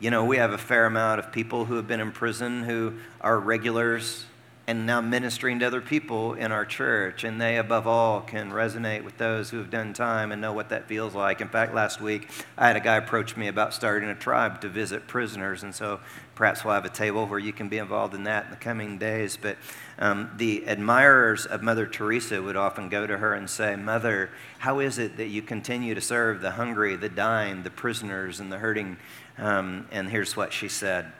You 0.00 0.10
know, 0.10 0.24
we 0.24 0.36
have 0.36 0.52
a 0.52 0.58
fair 0.58 0.86
amount 0.86 1.18
of 1.18 1.32
people 1.32 1.64
who 1.64 1.76
have 1.76 1.88
been 1.88 2.00
in 2.00 2.12
prison 2.12 2.62
who 2.62 2.94
are 3.20 3.38
regulars 3.38 4.26
and 4.68 4.84
now 4.84 5.00
ministering 5.00 5.58
to 5.60 5.66
other 5.66 5.80
people 5.80 6.34
in 6.34 6.52
our 6.52 6.66
church. 6.66 7.24
And 7.24 7.40
they, 7.40 7.56
above 7.56 7.86
all, 7.86 8.20
can 8.20 8.50
resonate 8.50 9.02
with 9.02 9.16
those 9.16 9.48
who 9.48 9.56
have 9.56 9.70
done 9.70 9.94
time 9.94 10.30
and 10.30 10.42
know 10.42 10.52
what 10.52 10.68
that 10.68 10.86
feels 10.86 11.14
like. 11.14 11.40
In 11.40 11.48
fact, 11.48 11.72
last 11.72 12.02
week, 12.02 12.28
I 12.58 12.66
had 12.66 12.76
a 12.76 12.80
guy 12.80 12.96
approach 12.96 13.34
me 13.34 13.48
about 13.48 13.72
starting 13.72 14.10
a 14.10 14.14
tribe 14.14 14.60
to 14.60 14.68
visit 14.68 15.06
prisoners. 15.06 15.62
And 15.62 15.74
so 15.74 16.00
perhaps 16.34 16.66
we'll 16.66 16.74
have 16.74 16.84
a 16.84 16.90
table 16.90 17.26
where 17.26 17.38
you 17.38 17.50
can 17.50 17.70
be 17.70 17.78
involved 17.78 18.14
in 18.14 18.24
that 18.24 18.44
in 18.44 18.50
the 18.50 18.56
coming 18.56 18.98
days. 18.98 19.38
But 19.40 19.56
um, 19.98 20.32
the 20.36 20.68
admirers 20.68 21.46
of 21.46 21.62
Mother 21.62 21.86
Teresa 21.86 22.42
would 22.42 22.56
often 22.56 22.90
go 22.90 23.06
to 23.06 23.16
her 23.16 23.32
and 23.32 23.48
say, 23.48 23.74
Mother, 23.74 24.28
how 24.58 24.80
is 24.80 24.98
it 24.98 25.16
that 25.16 25.28
you 25.28 25.40
continue 25.40 25.94
to 25.94 26.02
serve 26.02 26.42
the 26.42 26.50
hungry, 26.50 26.94
the 26.94 27.08
dying, 27.08 27.62
the 27.62 27.70
prisoners, 27.70 28.38
and 28.38 28.52
the 28.52 28.58
hurting? 28.58 28.98
Um, 29.38 29.88
and 29.90 30.10
here's 30.10 30.36
what 30.36 30.52
she 30.52 30.68
said. 30.68 31.10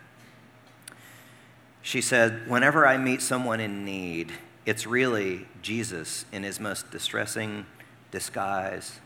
She 1.88 2.02
said, 2.02 2.46
Whenever 2.46 2.86
I 2.86 2.98
meet 2.98 3.22
someone 3.22 3.60
in 3.60 3.82
need, 3.82 4.30
it's 4.66 4.86
really 4.86 5.48
Jesus 5.62 6.26
in 6.30 6.42
his 6.42 6.60
most 6.60 6.90
distressing 6.90 7.64
disguise. 8.10 9.00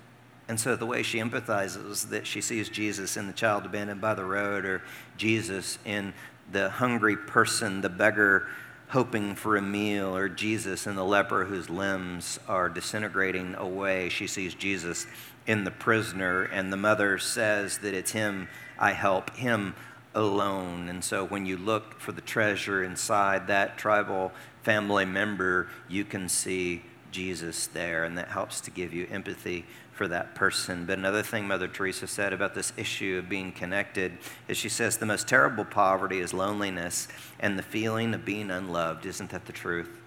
And 0.49 0.59
so 0.59 0.75
the 0.75 0.85
way 0.85 1.05
she 1.05 1.21
empathizes 1.21 2.09
that 2.09 2.27
she 2.27 2.40
sees 2.40 2.68
Jesus 2.68 3.16
in 3.16 3.29
the 3.29 3.33
child 3.33 3.66
abandoned 3.66 4.01
by 4.01 4.14
the 4.14 4.25
road, 4.25 4.64
or 4.64 4.83
Jesus 5.16 5.79
in 5.85 6.12
the 6.51 6.71
hungry 6.71 7.16
person, 7.16 7.83
the 7.83 7.88
beggar 7.88 8.49
hoping 8.88 9.37
for 9.37 9.57
a 9.57 9.62
meal, 9.62 10.16
or 10.16 10.29
Jesus 10.29 10.88
in 10.88 10.97
the 10.97 11.05
leper 11.05 11.45
whose 11.45 11.71
limbs 11.71 12.40
are 12.49 12.68
disintegrating 12.68 13.55
away. 13.55 14.09
She 14.09 14.27
sees 14.27 14.57
Jesus 14.57 15.07
in 15.47 15.62
the 15.62 15.71
prisoner, 15.71 16.42
and 16.42 16.73
the 16.73 16.77
mother 16.77 17.16
says 17.18 17.79
that 17.79 17.95
it's 17.95 18.11
him 18.11 18.49
I 18.77 18.90
help, 18.90 19.37
him 19.37 19.77
alone. 20.14 20.88
And 20.88 21.03
so 21.03 21.25
when 21.25 21.46
you 21.46 21.57
look 21.57 21.98
for 22.01 22.12
the 22.12 22.20
treasure 22.20 22.83
inside 22.83 23.46
that 23.46 23.79
tribal 23.79 24.33
family 24.62 25.05
member, 25.05 25.68
you 25.88 26.05
can 26.05 26.29
see 26.29 26.83
Jesus 27.11 27.66
there, 27.66 28.05
and 28.05 28.16
that 28.18 28.29
helps 28.29 28.61
to 28.62 28.70
give 28.70 28.92
you 28.92 29.07
empathy 29.11 29.64
for 29.92 30.09
that 30.09 30.35
person. 30.35 30.87
But 30.87 30.98
another 30.98 31.22
thing 31.22 31.46
Mother 31.46 31.68
Teresa 31.68 32.07
said 32.07 32.33
about 32.33 32.55
this 32.55 32.72
issue 32.77 33.18
of 33.22 33.29
being 33.29 33.53
connected 33.53 34.18
is 34.48 34.57
she 34.57 34.68
says 34.68 34.96
the 34.96 35.07
most 35.07 35.29
terrible 35.29 35.64
poverty 35.64 36.20
is 36.20 36.33
loneliness 36.33 37.09
and 37.38 37.59
the 37.59 37.62
feeling 37.62 38.14
of 38.14 38.25
being 38.25 38.51
unloved. 38.51 39.05
Isn't 39.05 39.31
that 39.31 39.44
the 39.44 39.53
truth? 39.53 40.01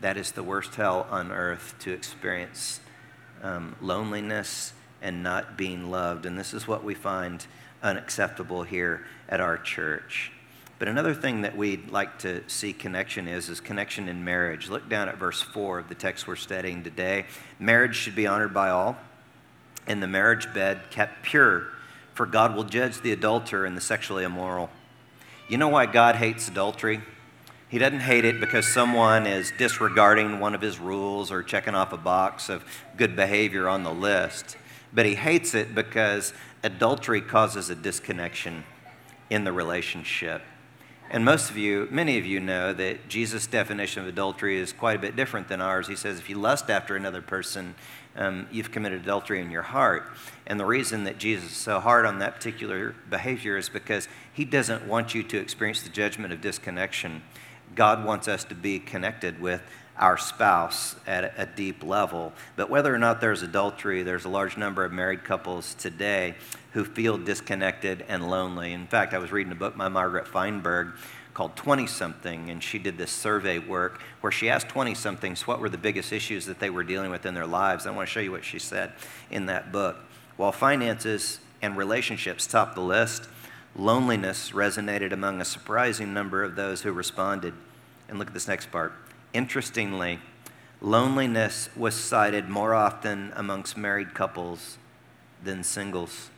That 0.00 0.16
is 0.16 0.32
the 0.32 0.42
worst 0.42 0.74
hell 0.74 1.06
on 1.10 1.30
earth 1.30 1.76
to 1.80 1.92
experience 1.92 2.80
um, 3.42 3.76
loneliness 3.80 4.72
and 5.00 5.22
not 5.22 5.56
being 5.56 5.90
loved. 5.90 6.26
And 6.26 6.36
this 6.38 6.52
is 6.52 6.66
what 6.66 6.82
we 6.82 6.94
find 6.94 7.46
unacceptable 7.82 8.62
here 8.62 9.04
at 9.28 9.40
our 9.40 9.58
church. 9.58 10.32
But 10.78 10.88
another 10.88 11.14
thing 11.14 11.42
that 11.42 11.56
we'd 11.56 11.90
like 11.90 12.18
to 12.20 12.42
see 12.48 12.72
connection 12.72 13.28
is 13.28 13.48
is 13.48 13.60
connection 13.60 14.08
in 14.08 14.24
marriage. 14.24 14.68
Look 14.68 14.88
down 14.88 15.08
at 15.08 15.16
verse 15.16 15.40
4 15.40 15.78
of 15.78 15.88
the 15.88 15.94
text 15.94 16.26
we're 16.26 16.34
studying 16.34 16.82
today. 16.82 17.26
Marriage 17.60 17.94
should 17.94 18.16
be 18.16 18.26
honored 18.26 18.52
by 18.52 18.70
all, 18.70 18.96
and 19.86 20.02
the 20.02 20.08
marriage 20.08 20.52
bed 20.52 20.80
kept 20.90 21.22
pure, 21.22 21.68
for 22.14 22.26
God 22.26 22.56
will 22.56 22.64
judge 22.64 23.00
the 23.00 23.12
adulterer 23.12 23.64
and 23.64 23.76
the 23.76 23.80
sexually 23.80 24.24
immoral. 24.24 24.70
You 25.48 25.56
know 25.56 25.68
why 25.68 25.86
God 25.86 26.16
hates 26.16 26.48
adultery? 26.48 27.00
He 27.68 27.78
doesn't 27.78 28.00
hate 28.00 28.24
it 28.24 28.40
because 28.40 28.66
someone 28.66 29.26
is 29.26 29.52
disregarding 29.56 30.40
one 30.40 30.54
of 30.54 30.60
his 30.60 30.78
rules 30.78 31.30
or 31.30 31.42
checking 31.42 31.74
off 31.74 31.92
a 31.92 31.96
box 31.96 32.48
of 32.48 32.64
good 32.96 33.16
behavior 33.16 33.68
on 33.68 33.82
the 33.82 33.94
list. 33.94 34.56
But 34.92 35.06
he 35.06 35.14
hates 35.14 35.54
it 35.54 35.74
because 35.74 36.32
adultery 36.62 37.20
causes 37.20 37.70
a 37.70 37.74
disconnection 37.74 38.64
in 39.30 39.44
the 39.44 39.52
relationship. 39.52 40.42
And 41.10 41.24
most 41.24 41.50
of 41.50 41.58
you, 41.58 41.88
many 41.90 42.16
of 42.18 42.24
you 42.24 42.40
know 42.40 42.72
that 42.72 43.08
Jesus' 43.08 43.46
definition 43.46 44.02
of 44.02 44.08
adultery 44.08 44.58
is 44.58 44.72
quite 44.72 44.96
a 44.96 44.98
bit 44.98 45.14
different 45.14 45.48
than 45.48 45.60
ours. 45.60 45.86
He 45.86 45.96
says 45.96 46.18
if 46.18 46.30
you 46.30 46.36
lust 46.36 46.70
after 46.70 46.96
another 46.96 47.20
person, 47.20 47.74
um, 48.16 48.46
you've 48.50 48.70
committed 48.70 49.02
adultery 49.02 49.40
in 49.40 49.50
your 49.50 49.62
heart. 49.62 50.04
And 50.46 50.58
the 50.58 50.64
reason 50.64 51.04
that 51.04 51.18
Jesus 51.18 51.50
is 51.50 51.56
so 51.56 51.80
hard 51.80 52.06
on 52.06 52.18
that 52.18 52.34
particular 52.34 52.94
behavior 53.10 53.58
is 53.58 53.68
because 53.68 54.08
he 54.32 54.44
doesn't 54.44 54.86
want 54.86 55.14
you 55.14 55.22
to 55.22 55.38
experience 55.38 55.82
the 55.82 55.90
judgment 55.90 56.32
of 56.32 56.40
disconnection. 56.40 57.22
God 57.74 58.04
wants 58.04 58.28
us 58.28 58.44
to 58.44 58.54
be 58.54 58.78
connected 58.78 59.40
with 59.40 59.62
our 59.98 60.16
spouse 60.16 60.96
at 61.06 61.34
a 61.36 61.46
deep 61.46 61.84
level. 61.84 62.32
But 62.56 62.70
whether 62.70 62.94
or 62.94 62.98
not 62.98 63.20
there's 63.20 63.42
adultery, 63.42 64.02
there's 64.02 64.24
a 64.24 64.28
large 64.28 64.56
number 64.56 64.84
of 64.84 64.92
married 64.92 65.24
couples 65.24 65.74
today 65.74 66.34
who 66.72 66.84
feel 66.84 67.18
disconnected 67.18 68.04
and 68.08 68.28
lonely. 68.30 68.72
In 68.72 68.86
fact, 68.86 69.14
I 69.14 69.18
was 69.18 69.30
reading 69.30 69.52
a 69.52 69.56
book 69.56 69.76
by 69.76 69.88
Margaret 69.88 70.26
Feinberg 70.26 70.94
called 71.34 71.56
20 71.56 71.86
something, 71.86 72.50
and 72.50 72.62
she 72.62 72.78
did 72.78 72.98
this 72.98 73.10
survey 73.10 73.58
work 73.58 74.00
where 74.20 74.32
she 74.32 74.50
asked 74.50 74.68
20 74.68 74.94
somethings 74.94 75.46
what 75.46 75.60
were 75.60 75.68
the 75.68 75.78
biggest 75.78 76.12
issues 76.12 76.46
that 76.46 76.58
they 76.58 76.70
were 76.70 76.84
dealing 76.84 77.10
with 77.10 77.24
in 77.24 77.34
their 77.34 77.46
lives. 77.46 77.86
I 77.86 77.90
want 77.90 78.08
to 78.08 78.12
show 78.12 78.20
you 78.20 78.32
what 78.32 78.44
she 78.44 78.58
said 78.58 78.92
in 79.30 79.46
that 79.46 79.72
book. 79.72 79.96
While 80.36 80.52
finances 80.52 81.38
and 81.60 81.76
relationships 81.76 82.46
topped 82.46 82.74
the 82.74 82.82
list, 82.82 83.28
loneliness 83.76 84.50
resonated 84.50 85.12
among 85.12 85.40
a 85.40 85.44
surprising 85.44 86.12
number 86.12 86.42
of 86.42 86.56
those 86.56 86.82
who 86.82 86.92
responded. 86.92 87.54
And 88.08 88.18
look 88.18 88.28
at 88.28 88.34
this 88.34 88.48
next 88.48 88.70
part. 88.70 88.92
Interestingly, 89.32 90.18
loneliness 90.80 91.70
was 91.76 91.94
cited 91.94 92.48
more 92.48 92.74
often 92.74 93.32
amongst 93.34 93.76
married 93.76 94.14
couples 94.14 94.76
than 95.42 95.64
singles. 95.64 96.30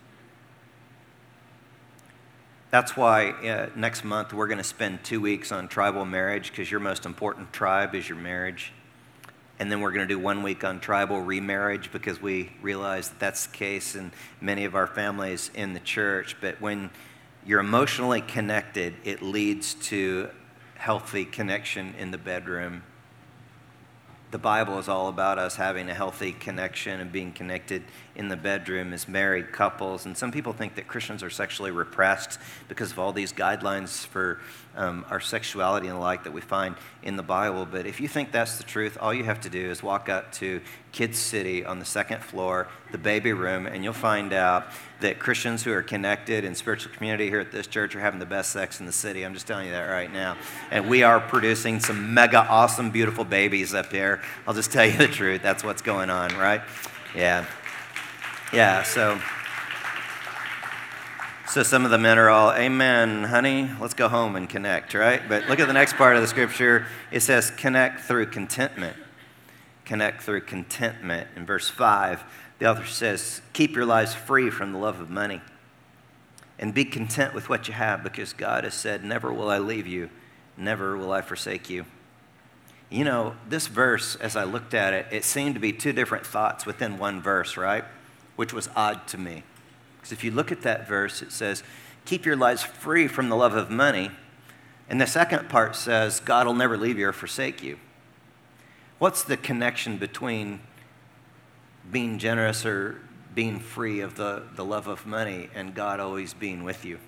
That's 2.71 2.97
why 2.97 3.31
uh, 3.31 3.69
next 3.77 4.05
month 4.05 4.33
we're 4.33 4.49
going 4.49 4.59
to 4.59 4.65
spend 4.65 5.05
two 5.05 5.21
weeks 5.21 5.53
on 5.53 5.69
tribal 5.69 6.05
marriage 6.05 6.51
because 6.51 6.71
your 6.71 6.81
most 6.81 7.07
important 7.07 7.53
tribe 7.53 7.95
is 7.95 8.09
your 8.09 8.19
marriage. 8.19 8.73
And 9.61 9.71
then 9.71 9.81
we're 9.81 9.93
going 9.93 10.07
to 10.07 10.13
do 10.13 10.19
one 10.19 10.43
week 10.43 10.65
on 10.65 10.81
tribal 10.81 11.21
remarriage 11.21 11.93
because 11.93 12.21
we 12.21 12.51
realize 12.61 13.11
that 13.11 13.21
that's 13.21 13.47
the 13.47 13.57
case 13.57 13.95
in 13.95 14.11
many 14.41 14.65
of 14.65 14.75
our 14.75 14.89
families 14.89 15.53
in 15.55 15.73
the 15.73 15.81
church. 15.81 16.37
But 16.41 16.61
when 16.61 16.91
you're 17.47 17.61
emotionally 17.61 18.21
connected, 18.21 18.95
it 19.05 19.23
leads 19.23 19.75
to 19.75 20.31
healthy 20.85 21.25
connection 21.25 21.95
in 21.99 22.11
the 22.11 22.19
bedroom. 22.19 22.83
The 24.33 24.39
Bible 24.39 24.79
is 24.79 24.87
all 24.87 25.09
about 25.09 25.39
us 25.39 25.57
having 25.57 25.89
a 25.89 25.95
healthy 25.95 26.33
connection 26.33 27.01
and 27.01 27.11
being 27.11 27.33
connected 27.33 27.83
in 28.15 28.29
the 28.29 28.37
bedroom 28.37 28.93
as 28.93 29.09
married 29.09 29.51
couples. 29.51 30.05
And 30.05 30.15
some 30.15 30.31
people 30.31 30.53
think 30.53 30.75
that 30.75 30.87
Christians 30.87 31.23
are 31.23 31.31
sexually 31.31 31.71
repressed 31.71 32.39
because 32.69 32.93
of 32.93 32.99
all 32.99 33.15
these 33.15 33.33
guidelines 33.33 34.05
for 34.05 34.41
um, 34.77 35.07
our 35.09 35.21
sexuality 35.21 35.87
and 35.87 35.97
the 35.97 36.01
like 36.01 36.25
that 36.25 36.35
we 36.35 36.43
find 36.43 36.77
in 37.03 37.17
the 37.17 37.23
Bible. 37.23 37.65
But 37.65 37.87
if 37.87 37.99
you 37.99 38.07
think 38.07 38.31
that's 38.31 38.59
the 38.59 38.65
truth, 38.65 38.99
all 39.01 39.15
you 39.15 39.25
have 39.25 39.41
to 39.41 39.49
do 39.49 39.71
is 39.71 39.83
walk 39.83 40.11
up 40.11 40.33
to 40.33 40.61
Kids 40.95 41.19
City 41.19 41.65
on 41.65 41.81
the 41.81 41.85
second 41.85 42.23
floor, 42.23 42.69
the 42.93 42.99
baby 42.99 43.33
room, 43.33 43.67
and 43.67 43.83
you'll 43.83 43.93
find 43.93 44.33
out 44.33 44.69
that 45.01 45.19
Christians 45.19 45.65
who 45.65 45.73
are 45.73 45.83
connected 45.83 46.45
in 46.45 46.55
spiritual 46.55 46.95
community 46.95 47.29
here 47.29 47.41
at 47.41 47.51
this 47.51 47.67
church 47.67 47.97
are 47.97 48.01
having 48.01 48.21
the 48.21 48.27
best 48.27 48.53
sex 48.53 48.79
in 48.79 48.87
the 48.87 48.93
city. 48.93 49.25
I'm 49.25 49.35
just 49.35 49.49
telling 49.49 49.67
you 49.67 49.73
that 49.73 49.87
right 49.87 50.13
now. 50.13 50.37
And 50.71 50.89
we 50.89 51.03
are 51.03 51.19
producing 51.19 51.81
some 51.81 52.15
mega 52.15 52.49
awesome, 52.49 52.93
beautiful 52.93 53.25
babies 53.25 53.75
up 53.75 53.91
here. 53.91 54.23
I'll 54.47 54.55
just 54.55 54.71
tell 54.71 54.87
you 54.87 54.97
the 54.97 55.09
truth. 55.09 55.43
That's 55.43 55.65
what's 55.65 55.83
going 55.83 56.11
on, 56.11 56.33
right? 56.37 56.63
Yeah. 57.13 57.45
Yeah, 58.53 58.85
so. 58.85 59.21
So 61.49 61.65
some 61.65 61.85
of 61.85 61.91
the 61.91 61.99
men 61.99 62.19
are 62.19 62.31
all, 62.31 62.53
Amen, 62.53 63.25
honey, 63.25 63.69
let's 63.81 63.95
go 63.95 64.09
home 64.09 64.37
and 64.37 64.49
connect, 64.49 64.95
right? 64.95 65.21
But 65.29 65.49
look 65.49 65.59
at 65.59 65.67
the 65.67 65.73
next 65.73 65.95
part 65.95 66.15
of 66.15 66.23
the 66.23 66.29
scripture. 66.29 66.87
It 67.11 67.21
says, 67.21 67.51
connect 67.51 68.03
through 68.03 68.27
contentment. 68.27 68.97
Connect 69.85 70.23
through 70.23 70.43
contentment. 70.43 71.29
In 71.37 71.45
verse 71.45 71.69
5, 71.69 72.25
the 72.59 72.71
author 72.71 72.87
says, 72.87 73.43
Keep 73.53 73.75
your 73.75 73.85
lives 73.85 74.15
free 74.15 74.51
from 74.51 74.73
the 74.73 74.79
love 74.79 75.01
of 75.01 75.11
money 75.11 75.41
and 76.59 76.73
be 76.73 76.85
content 76.85 77.35
with 77.35 77.49
what 77.49 77.69
you 77.69 77.75
have 77.75 78.03
because 78.03 78.33
God 78.33 78.65
has 78.65 78.75
said, 78.75 79.05
Never 79.05 79.33
will 79.33 79.51
I 79.51 79.59
leave 79.59 79.87
you, 79.87 80.09
never 80.57 80.97
will 80.97 81.13
I 81.13 81.21
forsake 81.21 81.69
you. 81.69 81.85
You 82.91 83.05
know, 83.05 83.35
this 83.49 83.67
verse, 83.67 84.15
as 84.17 84.37
I 84.37 84.45
looked 84.45 84.73
at 84.73 84.93
it, 84.93 85.07
it 85.11 85.25
seemed 85.25 85.55
to 85.55 85.61
be 85.61 85.73
two 85.73 85.93
different 85.93 86.27
thoughts 86.27 86.65
within 86.65 86.99
one 86.99 87.21
verse, 87.21 87.57
right? 87.57 87.85
Which 88.37 88.53
was 88.53 88.69
odd 88.77 89.07
to 89.09 89.19
me. 89.19 89.43
Because 89.97 90.13
if 90.13 90.23
you 90.23 90.31
look 90.31 90.53
at 90.53 90.63
that 90.63 90.87
verse, 90.87 91.23
it 91.23 91.33
says, 91.33 91.63
Keep 92.05 92.25
your 92.25 92.37
lives 92.37 92.63
free 92.63 93.09
from 93.09 93.31
the 93.31 93.37
love 93.37 93.55
of 93.55 93.71
money. 93.71 94.11
And 94.89 95.01
the 95.01 95.07
second 95.07 95.49
part 95.49 95.75
says, 95.75 96.21
God 96.21 96.47
will 96.47 96.55
never 96.55 96.77
leave 96.77 96.99
you 96.99 97.09
or 97.09 97.13
forsake 97.13 97.63
you. 97.63 97.79
What's 98.99 99.25
the 99.25 99.37
connection 99.37 99.99
between 99.99 100.61
being 101.91 102.19
generous 102.19 102.65
or 102.65 103.01
being 103.35 103.59
free 103.59 104.01
of 104.01 104.15
the, 104.15 104.45
the 104.55 104.65
love 104.65 104.87
of 104.87 105.05
money 105.05 105.51
and 105.55 105.75
God 105.75 105.99
always 105.99 106.33
being 106.33 106.63
with 106.63 106.85
you? 106.85 106.99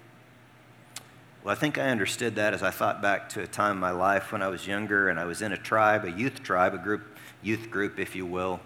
Well, 1.45 1.53
I 1.53 1.55
think 1.57 1.79
I 1.79 1.89
understood 1.89 2.35
that 2.35 2.55
as 2.55 2.63
I 2.65 2.73
thought 2.73 3.01
back 3.01 3.29
to 3.31 3.43
a 3.43 3.47
time 3.47 3.77
in 3.77 3.79
my 3.79 3.93
life 3.93 4.33
when 4.33 4.43
I 4.43 4.49
was 4.49 4.67
younger 4.67 5.09
and 5.09 5.21
I 5.21 5.27
was 5.27 5.43
in 5.43 5.53
a 5.53 5.57
tribe, 5.57 6.05
a 6.05 6.11
youth 6.11 6.43
tribe, 6.43 6.75
a 6.75 6.79
group, 6.79 7.03
youth 7.41 7.71
group, 7.71 8.01
if 8.01 8.17
you 8.17 8.27
will, 8.27 8.59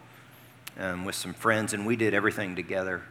um, 0.78 1.04
with 1.04 1.14
some 1.14 1.34
friends, 1.34 1.74
and 1.74 1.84
we 1.84 1.96
did 1.96 2.14
everything 2.14 2.56
together. 2.56 3.02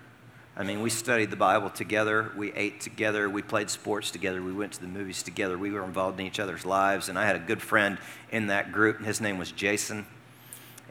I 0.60 0.64
mean, 0.64 0.82
we 0.82 0.90
studied 0.90 1.30
the 1.30 1.38
Bible 1.38 1.70
together, 1.70 2.34
we 2.36 2.52
ate 2.52 2.82
together, 2.82 3.30
we 3.30 3.42
played 3.42 3.70
sports 3.70 4.12
together, 4.12 4.42
we 4.42 4.52
went 4.52 4.74
to 4.74 4.82
the 4.82 4.90
movies 4.90 5.24
together, 5.24 5.58
we 5.58 5.72
were 5.72 5.86
involved 5.86 6.20
in 6.20 6.26
each 6.26 6.38
other's 6.38 6.66
lives. 6.66 7.08
And 7.08 7.18
I 7.18 7.26
had 7.26 7.38
a 7.38 7.40
good 7.40 7.62
friend 7.62 7.98
in 8.30 8.48
that 8.48 8.74
group, 8.74 8.98
and 8.98 9.06
his 9.06 9.22
name 9.22 9.38
was 9.38 9.54
Jason. 9.54 10.06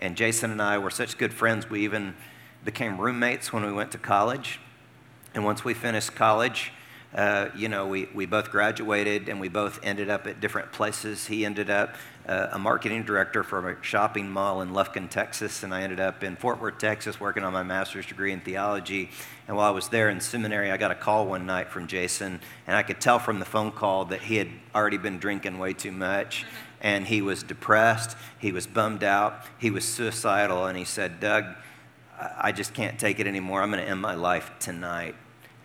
And 0.00 0.16
Jason 0.16 0.50
and 0.52 0.62
I 0.62 0.78
were 0.78 0.88
such 0.88 1.18
good 1.18 1.34
friends, 1.34 1.68
we 1.68 1.84
even 1.84 2.14
became 2.64 2.98
roommates 2.98 3.52
when 3.52 3.62
we 3.62 3.70
went 3.70 3.92
to 3.92 3.98
college. 3.98 4.58
And 5.34 5.44
once 5.44 5.66
we 5.66 5.74
finished 5.74 6.14
college, 6.14 6.72
uh, 7.14 7.50
you 7.54 7.68
know, 7.68 7.86
we, 7.86 8.08
we 8.14 8.24
both 8.24 8.50
graduated 8.50 9.28
and 9.28 9.38
we 9.38 9.48
both 9.48 9.80
ended 9.82 10.08
up 10.08 10.26
at 10.26 10.40
different 10.40 10.72
places. 10.72 11.26
He 11.26 11.44
ended 11.44 11.68
up 11.68 11.94
uh, 12.28 12.50
a 12.52 12.58
marketing 12.58 13.04
director 13.04 13.42
for 13.42 13.70
a 13.70 13.82
shopping 13.82 14.30
mall 14.30 14.60
in 14.60 14.72
Lufkin, 14.72 15.08
Texas, 15.08 15.62
and 15.62 15.72
I 15.72 15.82
ended 15.82 15.98
up 15.98 16.22
in 16.22 16.36
Fort 16.36 16.60
Worth, 16.60 16.78
Texas, 16.78 17.18
working 17.18 17.42
on 17.42 17.52
my 17.52 17.62
master's 17.62 18.06
degree 18.06 18.32
in 18.32 18.40
theology. 18.40 19.10
And 19.46 19.56
while 19.56 19.66
I 19.66 19.70
was 19.70 19.88
there 19.88 20.10
in 20.10 20.20
seminary, 20.20 20.70
I 20.70 20.76
got 20.76 20.90
a 20.90 20.94
call 20.94 21.26
one 21.26 21.46
night 21.46 21.70
from 21.70 21.86
Jason, 21.86 22.40
and 22.66 22.76
I 22.76 22.82
could 22.82 23.00
tell 23.00 23.18
from 23.18 23.38
the 23.38 23.46
phone 23.46 23.72
call 23.72 24.04
that 24.06 24.20
he 24.20 24.36
had 24.36 24.48
already 24.74 24.98
been 24.98 25.18
drinking 25.18 25.58
way 25.58 25.72
too 25.72 25.92
much. 25.92 26.44
And 26.80 27.06
he 27.06 27.22
was 27.22 27.42
depressed, 27.42 28.16
he 28.38 28.52
was 28.52 28.66
bummed 28.66 29.02
out, 29.02 29.42
he 29.58 29.70
was 29.70 29.84
suicidal, 29.84 30.66
and 30.66 30.78
he 30.78 30.84
said, 30.84 31.18
Doug, 31.18 31.46
I 32.36 32.52
just 32.52 32.74
can't 32.74 32.98
take 32.98 33.20
it 33.20 33.26
anymore. 33.26 33.62
I'm 33.62 33.70
going 33.70 33.82
to 33.82 33.90
end 33.90 34.00
my 34.00 34.14
life 34.14 34.50
tonight. 34.60 35.14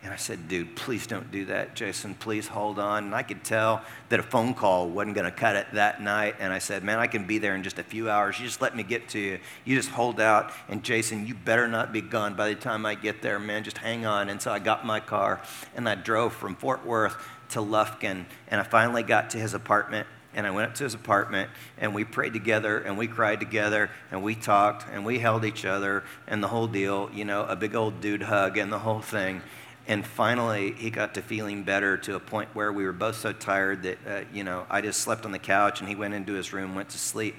And 0.04 0.12
I 0.12 0.16
said, 0.16 0.48
dude, 0.48 0.76
please 0.76 1.06
don't 1.06 1.32
do 1.32 1.46
that, 1.46 1.74
Jason. 1.74 2.14
Please 2.14 2.46
hold 2.46 2.78
on. 2.78 3.04
And 3.04 3.14
I 3.14 3.22
could 3.22 3.42
tell 3.42 3.82
that 4.10 4.20
a 4.20 4.22
phone 4.22 4.52
call 4.52 4.86
wasn't 4.90 5.14
going 5.14 5.24
to 5.24 5.30
cut 5.30 5.56
it 5.56 5.66
that 5.72 6.02
night. 6.02 6.34
And 6.40 6.52
I 6.52 6.58
said, 6.58 6.84
man, 6.84 6.98
I 6.98 7.06
can 7.06 7.26
be 7.26 7.38
there 7.38 7.54
in 7.54 7.62
just 7.62 7.78
a 7.78 7.82
few 7.82 8.10
hours. 8.10 8.38
You 8.38 8.44
just 8.44 8.60
let 8.60 8.76
me 8.76 8.82
get 8.82 9.08
to 9.10 9.18
you. 9.18 9.38
You 9.64 9.76
just 9.76 9.88
hold 9.88 10.20
out. 10.20 10.52
And 10.68 10.84
Jason, 10.84 11.26
you 11.26 11.34
better 11.34 11.66
not 11.66 11.90
be 11.90 12.02
gone 12.02 12.34
by 12.34 12.50
the 12.50 12.54
time 12.54 12.84
I 12.84 12.96
get 12.96 13.22
there, 13.22 13.38
man. 13.38 13.64
Just 13.64 13.78
hang 13.78 14.04
on. 14.04 14.28
And 14.28 14.42
so 14.42 14.52
I 14.52 14.58
got 14.58 14.84
my 14.84 15.00
car 15.00 15.40
and 15.74 15.88
I 15.88 15.94
drove 15.94 16.34
from 16.34 16.54
Fort 16.54 16.84
Worth 16.84 17.16
to 17.50 17.60
Lufkin. 17.60 18.26
And 18.48 18.60
I 18.60 18.64
finally 18.64 19.04
got 19.04 19.30
to 19.30 19.38
his 19.38 19.54
apartment 19.54 20.06
and 20.34 20.46
I 20.46 20.50
went 20.50 20.68
up 20.68 20.74
to 20.76 20.84
his 20.84 20.94
apartment 20.94 21.50
and 21.78 21.94
we 21.94 22.04
prayed 22.04 22.32
together 22.32 22.78
and 22.78 22.98
we 22.98 23.06
cried 23.06 23.40
together 23.40 23.90
and 24.10 24.22
we 24.22 24.34
talked 24.34 24.84
and 24.92 25.04
we 25.04 25.18
held 25.18 25.44
each 25.44 25.64
other 25.64 26.04
and 26.26 26.42
the 26.42 26.48
whole 26.48 26.66
deal, 26.66 27.08
you 27.14 27.24
know, 27.24 27.44
a 27.44 27.56
big 27.56 27.74
old 27.74 28.00
dude 28.00 28.22
hug 28.22 28.58
and 28.58 28.72
the 28.72 28.80
whole 28.80 29.00
thing. 29.00 29.40
And 29.86 30.04
finally, 30.04 30.72
he 30.72 30.90
got 30.90 31.14
to 31.14 31.22
feeling 31.22 31.62
better 31.62 31.98
to 31.98 32.14
a 32.14 32.20
point 32.20 32.48
where 32.54 32.72
we 32.72 32.84
were 32.84 32.92
both 32.92 33.16
so 33.16 33.32
tired 33.32 33.82
that, 33.82 33.98
uh, 34.06 34.20
you 34.32 34.42
know, 34.42 34.66
I 34.70 34.80
just 34.80 35.00
slept 35.00 35.26
on 35.26 35.32
the 35.32 35.38
couch 35.38 35.80
and 35.80 35.88
he 35.88 35.94
went 35.94 36.14
into 36.14 36.32
his 36.32 36.52
room, 36.52 36.74
went 36.74 36.88
to 36.90 36.98
sleep. 36.98 37.34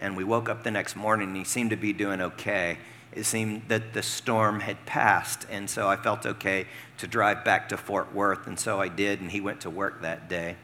And 0.00 0.16
we 0.16 0.22
woke 0.22 0.48
up 0.48 0.64
the 0.64 0.70
next 0.70 0.96
morning 0.96 1.28
and 1.28 1.36
he 1.36 1.44
seemed 1.44 1.70
to 1.70 1.76
be 1.76 1.92
doing 1.92 2.20
okay. 2.20 2.78
It 3.12 3.24
seemed 3.24 3.62
that 3.68 3.94
the 3.94 4.02
storm 4.02 4.60
had 4.60 4.84
passed. 4.84 5.46
And 5.50 5.68
so 5.68 5.88
I 5.88 5.96
felt 5.96 6.26
okay 6.26 6.66
to 6.98 7.06
drive 7.06 7.42
back 7.42 7.70
to 7.70 7.78
Fort 7.78 8.14
Worth. 8.14 8.46
And 8.46 8.58
so 8.58 8.80
I 8.80 8.88
did. 8.88 9.22
And 9.22 9.30
he 9.30 9.40
went 9.40 9.62
to 9.62 9.70
work 9.70 10.02
that 10.02 10.28
day. 10.28 10.56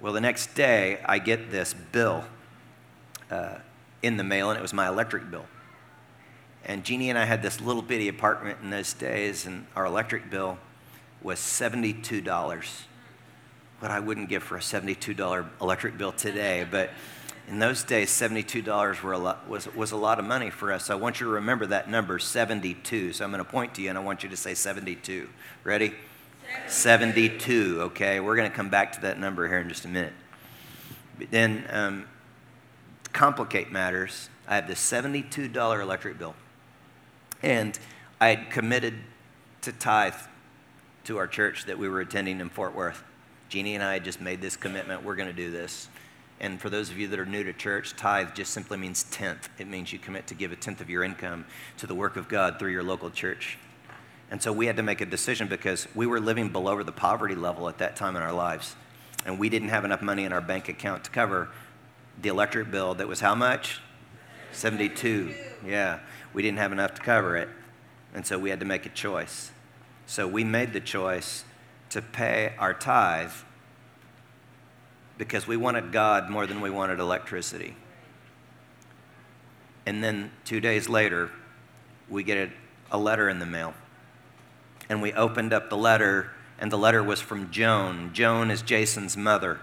Well, 0.00 0.12
the 0.12 0.20
next 0.20 0.54
day, 0.54 1.00
I 1.04 1.18
get 1.18 1.50
this 1.50 1.74
bill 1.74 2.24
uh, 3.30 3.56
in 4.02 4.16
the 4.16 4.24
mail, 4.24 4.50
and 4.50 4.58
it 4.58 4.62
was 4.62 4.72
my 4.72 4.88
electric 4.88 5.30
bill. 5.30 5.44
And 6.70 6.84
Jeannie 6.84 7.10
and 7.10 7.18
I 7.18 7.24
had 7.24 7.42
this 7.42 7.60
little 7.60 7.82
bitty 7.82 8.06
apartment 8.06 8.58
in 8.62 8.70
those 8.70 8.92
days, 8.92 9.44
and 9.44 9.66
our 9.74 9.86
electric 9.86 10.30
bill 10.30 10.56
was 11.20 11.40
$72. 11.40 12.84
What 13.80 13.90
I 13.90 13.98
wouldn't 13.98 14.28
give 14.28 14.44
for 14.44 14.56
a 14.56 14.60
$72 14.60 15.48
electric 15.60 15.98
bill 15.98 16.12
today, 16.12 16.64
but 16.70 16.90
in 17.48 17.58
those 17.58 17.82
days, 17.82 18.08
$72 18.10 19.02
were 19.02 19.14
a 19.14 19.18
lot, 19.18 19.48
was, 19.48 19.66
was 19.74 19.90
a 19.90 19.96
lot 19.96 20.20
of 20.20 20.24
money 20.24 20.48
for 20.48 20.70
us. 20.70 20.84
So 20.84 20.96
I 20.96 20.96
want 20.96 21.18
you 21.18 21.26
to 21.26 21.32
remember 21.32 21.66
that 21.66 21.90
number, 21.90 22.20
72. 22.20 23.14
So 23.14 23.24
I'm 23.24 23.32
going 23.32 23.44
to 23.44 23.50
point 23.50 23.74
to 23.74 23.82
you, 23.82 23.88
and 23.88 23.98
I 23.98 24.02
want 24.02 24.22
you 24.22 24.28
to 24.28 24.36
say 24.36 24.54
72. 24.54 25.28
Ready? 25.64 25.92
72, 26.68 27.78
okay? 27.80 28.20
We're 28.20 28.36
going 28.36 28.48
to 28.48 28.56
come 28.56 28.68
back 28.68 28.92
to 28.92 29.00
that 29.00 29.18
number 29.18 29.48
here 29.48 29.58
in 29.58 29.68
just 29.68 29.86
a 29.86 29.88
minute. 29.88 30.12
But 31.18 31.32
then, 31.32 31.64
um, 31.70 32.06
to 33.02 33.10
complicate 33.10 33.72
matters, 33.72 34.28
I 34.46 34.54
have 34.54 34.68
this 34.68 34.78
$72 34.78 35.82
electric 35.82 36.16
bill. 36.16 36.36
And 37.42 37.78
I 38.20 38.28
had 38.28 38.50
committed 38.50 38.94
to 39.62 39.72
tithe 39.72 40.14
to 41.04 41.18
our 41.18 41.26
church 41.26 41.64
that 41.66 41.78
we 41.78 41.88
were 41.88 42.00
attending 42.00 42.40
in 42.40 42.50
Fort 42.50 42.74
Worth. 42.74 43.02
Jeannie 43.48 43.74
and 43.74 43.82
I 43.82 43.94
had 43.94 44.04
just 44.04 44.20
made 44.20 44.40
this 44.40 44.56
commitment. 44.56 45.02
We're 45.02 45.16
going 45.16 45.28
to 45.28 45.34
do 45.34 45.50
this. 45.50 45.88
And 46.38 46.60
for 46.60 46.70
those 46.70 46.90
of 46.90 46.98
you 46.98 47.08
that 47.08 47.18
are 47.18 47.26
new 47.26 47.44
to 47.44 47.52
church, 47.52 47.96
tithe 47.96 48.34
just 48.34 48.52
simply 48.52 48.78
means 48.78 49.02
tenth. 49.04 49.48
It 49.58 49.66
means 49.66 49.92
you 49.92 49.98
commit 49.98 50.26
to 50.28 50.34
give 50.34 50.52
a 50.52 50.56
tenth 50.56 50.80
of 50.80 50.88
your 50.88 51.04
income 51.04 51.44
to 51.78 51.86
the 51.86 51.94
work 51.94 52.16
of 52.16 52.28
God 52.28 52.58
through 52.58 52.72
your 52.72 52.82
local 52.82 53.10
church. 53.10 53.58
And 54.30 54.40
so 54.42 54.52
we 54.52 54.66
had 54.66 54.76
to 54.76 54.82
make 54.82 55.00
a 55.00 55.06
decision 55.06 55.48
because 55.48 55.88
we 55.94 56.06
were 56.06 56.20
living 56.20 56.48
below 56.50 56.82
the 56.82 56.92
poverty 56.92 57.34
level 57.34 57.68
at 57.68 57.78
that 57.78 57.96
time 57.96 58.16
in 58.16 58.22
our 58.22 58.32
lives. 58.32 58.76
And 59.26 59.38
we 59.38 59.48
didn't 59.48 59.68
have 59.68 59.84
enough 59.84 60.00
money 60.00 60.24
in 60.24 60.32
our 60.32 60.40
bank 60.40 60.68
account 60.68 61.04
to 61.04 61.10
cover 61.10 61.48
the 62.22 62.28
electric 62.28 62.70
bill 62.70 62.94
that 62.94 63.08
was 63.08 63.20
how 63.20 63.34
much? 63.34 63.80
72. 64.52 65.34
Yeah. 65.66 65.98
We 66.32 66.42
didn't 66.42 66.58
have 66.58 66.72
enough 66.72 66.94
to 66.94 67.02
cover 67.02 67.36
it. 67.36 67.48
And 68.14 68.26
so 68.26 68.38
we 68.38 68.50
had 68.50 68.60
to 68.60 68.66
make 68.66 68.86
a 68.86 68.90
choice. 68.90 69.52
So 70.06 70.26
we 70.26 70.44
made 70.44 70.72
the 70.72 70.80
choice 70.80 71.44
to 71.90 72.02
pay 72.02 72.54
our 72.58 72.74
tithe 72.74 73.32
because 75.18 75.46
we 75.46 75.56
wanted 75.56 75.92
God 75.92 76.30
more 76.30 76.46
than 76.46 76.60
we 76.60 76.70
wanted 76.70 76.98
electricity. 76.98 77.76
And 79.86 80.02
then 80.02 80.30
two 80.44 80.60
days 80.60 80.88
later, 80.88 81.30
we 82.08 82.22
get 82.22 82.48
a, 82.90 82.96
a 82.96 82.98
letter 82.98 83.28
in 83.28 83.38
the 83.38 83.46
mail 83.46 83.74
and 84.90 85.00
we 85.00 85.12
opened 85.12 85.52
up 85.52 85.70
the 85.70 85.76
letter, 85.76 86.32
and 86.58 86.70
the 86.70 86.76
letter 86.76 87.02
was 87.02 87.20
from 87.20 87.50
Joan. 87.52 88.10
Joan 88.12 88.50
is 88.50 88.60
Jason's 88.60 89.16
mother. 89.16 89.60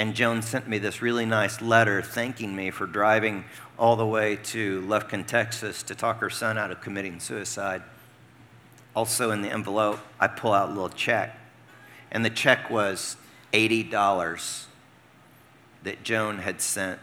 And 0.00 0.14
Joan 0.14 0.40
sent 0.40 0.66
me 0.66 0.78
this 0.78 1.02
really 1.02 1.26
nice 1.26 1.60
letter 1.60 2.00
thanking 2.00 2.56
me 2.56 2.70
for 2.70 2.86
driving 2.86 3.44
all 3.78 3.96
the 3.96 4.06
way 4.06 4.36
to 4.44 4.80
Lufkin, 4.80 5.26
Texas 5.26 5.82
to 5.82 5.94
talk 5.94 6.20
her 6.20 6.30
son 6.30 6.56
out 6.56 6.70
of 6.70 6.80
committing 6.80 7.20
suicide. 7.20 7.82
Also, 8.96 9.30
in 9.30 9.42
the 9.42 9.50
envelope, 9.50 9.98
I 10.18 10.26
pull 10.26 10.54
out 10.54 10.70
a 10.70 10.72
little 10.72 10.88
check, 10.88 11.38
and 12.10 12.24
the 12.24 12.30
check 12.30 12.70
was 12.70 13.18
$80 13.52 14.64
that 15.82 16.02
Joan 16.02 16.38
had 16.38 16.62
sent. 16.62 16.98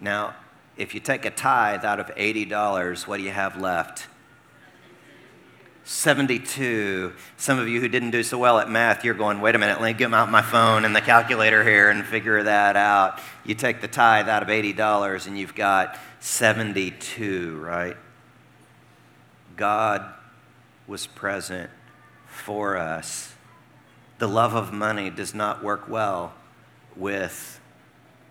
Now, 0.00 0.34
if 0.76 0.94
you 0.94 1.00
take 1.00 1.24
a 1.24 1.30
tithe 1.30 1.84
out 1.84 2.00
of 2.00 2.12
$80, 2.16 3.06
what 3.06 3.18
do 3.18 3.22
you 3.22 3.30
have 3.30 3.60
left? 3.60 4.08
72. 5.88 7.14
Some 7.38 7.58
of 7.58 7.66
you 7.66 7.80
who 7.80 7.88
didn't 7.88 8.10
do 8.10 8.22
so 8.22 8.36
well 8.36 8.58
at 8.58 8.68
math, 8.68 9.06
you're 9.06 9.14
going, 9.14 9.40
wait 9.40 9.54
a 9.54 9.58
minute, 9.58 9.80
let 9.80 9.86
me 9.86 9.98
get 9.98 10.12
out 10.12 10.30
my 10.30 10.42
phone 10.42 10.84
and 10.84 10.94
the 10.94 11.00
calculator 11.00 11.64
here 11.64 11.88
and 11.88 12.04
figure 12.04 12.42
that 12.42 12.76
out. 12.76 13.18
You 13.42 13.54
take 13.54 13.80
the 13.80 13.88
tithe 13.88 14.28
out 14.28 14.42
of 14.42 14.50
$80 14.50 15.26
and 15.26 15.38
you've 15.38 15.54
got 15.54 15.98
72, 16.20 17.56
right? 17.56 17.96
God 19.56 20.04
was 20.86 21.06
present 21.06 21.70
for 22.26 22.76
us. 22.76 23.32
The 24.18 24.28
love 24.28 24.54
of 24.54 24.74
money 24.74 25.08
does 25.08 25.34
not 25.34 25.64
work 25.64 25.88
well 25.88 26.34
with 26.96 27.60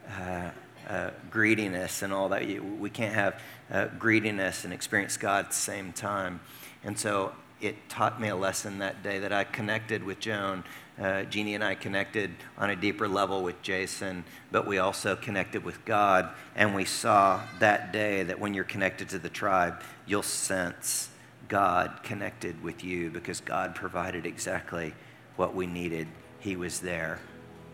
uh, 0.08 0.52
uh, 0.88 1.10
greediness 1.32 2.04
and 2.04 2.13
all 2.13 2.30
that. 2.30 2.48
We 2.80 2.91
can't 2.91 3.15
have 3.15 3.41
uh, 3.72 3.88
greediness 3.98 4.63
and 4.63 4.72
experience 4.72 5.17
God 5.17 5.46
at 5.46 5.50
the 5.50 5.58
same 5.58 5.91
time. 5.91 6.39
And 6.84 7.00
so 7.00 7.34
it 7.62 7.89
taught 7.89 8.22
me 8.22 8.28
a 8.28 8.36
lesson 8.36 8.80
that 8.80 9.04
day 9.04 9.20
that 9.20 9.32
I 9.34 9.43
connected 9.43 10.04
with 10.04 10.20
Joan. 10.20 10.63
Uh, 11.00 11.24
Jeannie 11.24 11.56
and 11.56 11.63
I 11.63 11.76
connected 11.76 12.32
on 12.58 12.70
a 12.70 12.76
deeper 12.76 13.08
level 13.08 13.43
with 13.43 13.62
Jason, 13.62 14.24
but 14.52 14.65
we 14.65 14.80
also 14.80 15.15
connected 15.15 15.63
with 15.63 15.84
God. 15.86 16.30
And 16.56 16.74
we 16.74 16.86
saw 16.86 17.41
that 17.60 17.93
day 17.93 18.24
that 18.24 18.39
when 18.39 18.54
you're 18.54 18.63
connected 18.63 19.10
to 19.10 19.20
the 19.20 19.30
tribe, 19.30 19.82
you'll 20.06 20.24
sense 20.24 21.10
God 21.48 22.00
connected 22.04 22.62
with 22.63 22.84
you 22.84 23.10
because 23.10 23.41
God 23.41 23.76
provided 23.76 24.26
exactly 24.26 24.93
what 25.36 25.56
we 25.56 25.67
needed. 25.67 26.08
He 26.39 26.56
was 26.56 26.80
there 26.80 27.20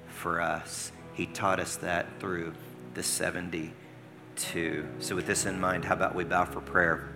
for 0.08 0.42
us. 0.42 0.92
He 1.14 1.26
taught 1.26 1.60
us 1.60 1.78
that 1.78 2.20
through 2.20 2.54
the 2.94 3.04
72. 3.04 3.72
So, 5.00 5.16
with 5.16 5.28
this 5.28 5.46
in 5.46 5.60
mind, 5.60 5.86
how 5.86 5.94
about 5.94 6.16
we 6.16 6.24
bow 6.24 6.46
for 6.46 6.62
prayer? 6.62 7.10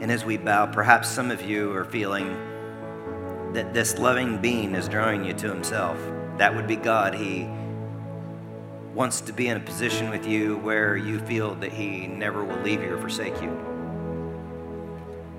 And 0.00 0.10
as 0.10 0.24
we 0.24 0.36
bow, 0.36 0.66
perhaps 0.66 1.08
some 1.08 1.30
of 1.30 1.42
you 1.42 1.72
are 1.74 1.84
feeling 1.84 2.36
that 3.54 3.72
this 3.72 3.98
loving 3.98 4.38
being 4.38 4.74
is 4.74 4.88
drawing 4.88 5.24
you 5.24 5.32
to 5.34 5.48
himself. 5.48 5.96
That 6.38 6.54
would 6.54 6.66
be 6.66 6.76
God. 6.76 7.14
He 7.14 7.48
wants 8.94 9.20
to 9.22 9.32
be 9.32 9.48
in 9.48 9.56
a 9.56 9.60
position 9.60 10.10
with 10.10 10.26
you 10.26 10.58
where 10.58 10.96
you 10.96 11.20
feel 11.20 11.54
that 11.56 11.72
he 11.72 12.06
never 12.06 12.44
will 12.44 12.60
leave 12.62 12.82
you 12.82 12.94
or 12.94 13.00
forsake 13.00 13.40
you. 13.40 13.50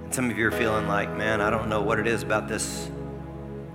And 0.03 0.13
some 0.13 0.29
of 0.29 0.37
you 0.37 0.47
are 0.47 0.51
feeling 0.51 0.87
like, 0.87 1.15
man, 1.15 1.41
I 1.41 1.49
don't 1.49 1.69
know 1.69 1.81
what 1.81 1.99
it 1.99 2.07
is 2.07 2.23
about 2.23 2.47
this 2.47 2.89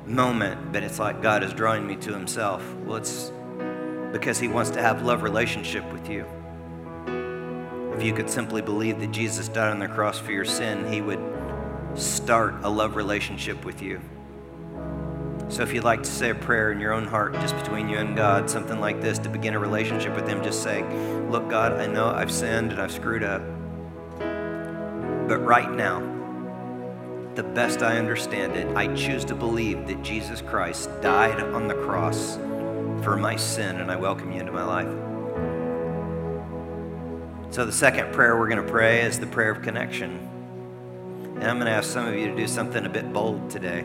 moment, 0.07 0.73
but 0.73 0.83
it's 0.83 0.99
like 0.99 1.23
God 1.23 1.42
is 1.42 1.53
drawing 1.53 1.87
me 1.87 1.96
to 1.96 2.12
himself. 2.12 2.62
Well, 2.85 2.96
it's 2.96 3.33
because 4.12 4.38
he 4.38 4.49
wants 4.49 4.70
to 4.70 4.83
have 4.83 5.03
love 5.03 5.23
relationship 5.23 5.90
with 5.92 6.09
you. 6.09 6.27
If 8.00 8.06
you 8.06 8.14
could 8.14 8.30
simply 8.30 8.62
believe 8.62 8.98
that 9.00 9.10
Jesus 9.12 9.46
died 9.46 9.72
on 9.72 9.78
the 9.78 9.86
cross 9.86 10.18
for 10.18 10.32
your 10.32 10.46
sin, 10.46 10.90
He 10.90 11.02
would 11.02 11.20
start 11.94 12.54
a 12.62 12.70
love 12.70 12.96
relationship 12.96 13.62
with 13.62 13.82
you. 13.82 14.00
So 15.50 15.62
if 15.62 15.74
you'd 15.74 15.84
like 15.84 16.02
to 16.04 16.10
say 16.10 16.30
a 16.30 16.34
prayer 16.34 16.72
in 16.72 16.80
your 16.80 16.94
own 16.94 17.06
heart, 17.06 17.34
just 17.34 17.54
between 17.56 17.90
you 17.90 17.98
and 17.98 18.16
God, 18.16 18.48
something 18.48 18.80
like 18.80 19.02
this, 19.02 19.18
to 19.18 19.28
begin 19.28 19.52
a 19.52 19.58
relationship 19.58 20.16
with 20.16 20.26
Him, 20.26 20.42
just 20.42 20.62
say, 20.62 20.82
Look, 21.28 21.50
God, 21.50 21.74
I 21.74 21.88
know 21.88 22.06
I've 22.06 22.32
sinned 22.32 22.72
and 22.72 22.80
I've 22.80 22.90
screwed 22.90 23.22
up. 23.22 23.42
But 25.28 25.40
right 25.44 25.70
now, 25.70 26.00
the 27.34 27.42
best 27.42 27.82
I 27.82 27.98
understand 27.98 28.56
it, 28.56 28.66
I 28.74 28.94
choose 28.94 29.26
to 29.26 29.34
believe 29.34 29.86
that 29.88 30.02
Jesus 30.02 30.40
Christ 30.40 30.88
died 31.02 31.42
on 31.52 31.68
the 31.68 31.74
cross 31.74 32.36
for 33.04 33.18
my 33.18 33.36
sin, 33.36 33.78
and 33.78 33.90
I 33.90 33.96
welcome 33.96 34.32
you 34.32 34.40
into 34.40 34.52
my 34.52 34.64
life. 34.64 35.10
So, 37.50 37.66
the 37.66 37.72
second 37.72 38.12
prayer 38.12 38.38
we're 38.38 38.48
going 38.48 38.64
to 38.64 38.70
pray 38.70 39.02
is 39.02 39.18
the 39.18 39.26
prayer 39.26 39.50
of 39.50 39.62
connection. 39.62 40.18
And 41.34 41.44
I'm 41.44 41.56
going 41.56 41.66
to 41.66 41.72
ask 41.72 41.90
some 41.90 42.06
of 42.06 42.14
you 42.14 42.28
to 42.28 42.36
do 42.36 42.46
something 42.46 42.86
a 42.86 42.88
bit 42.88 43.12
bold 43.12 43.50
today 43.50 43.84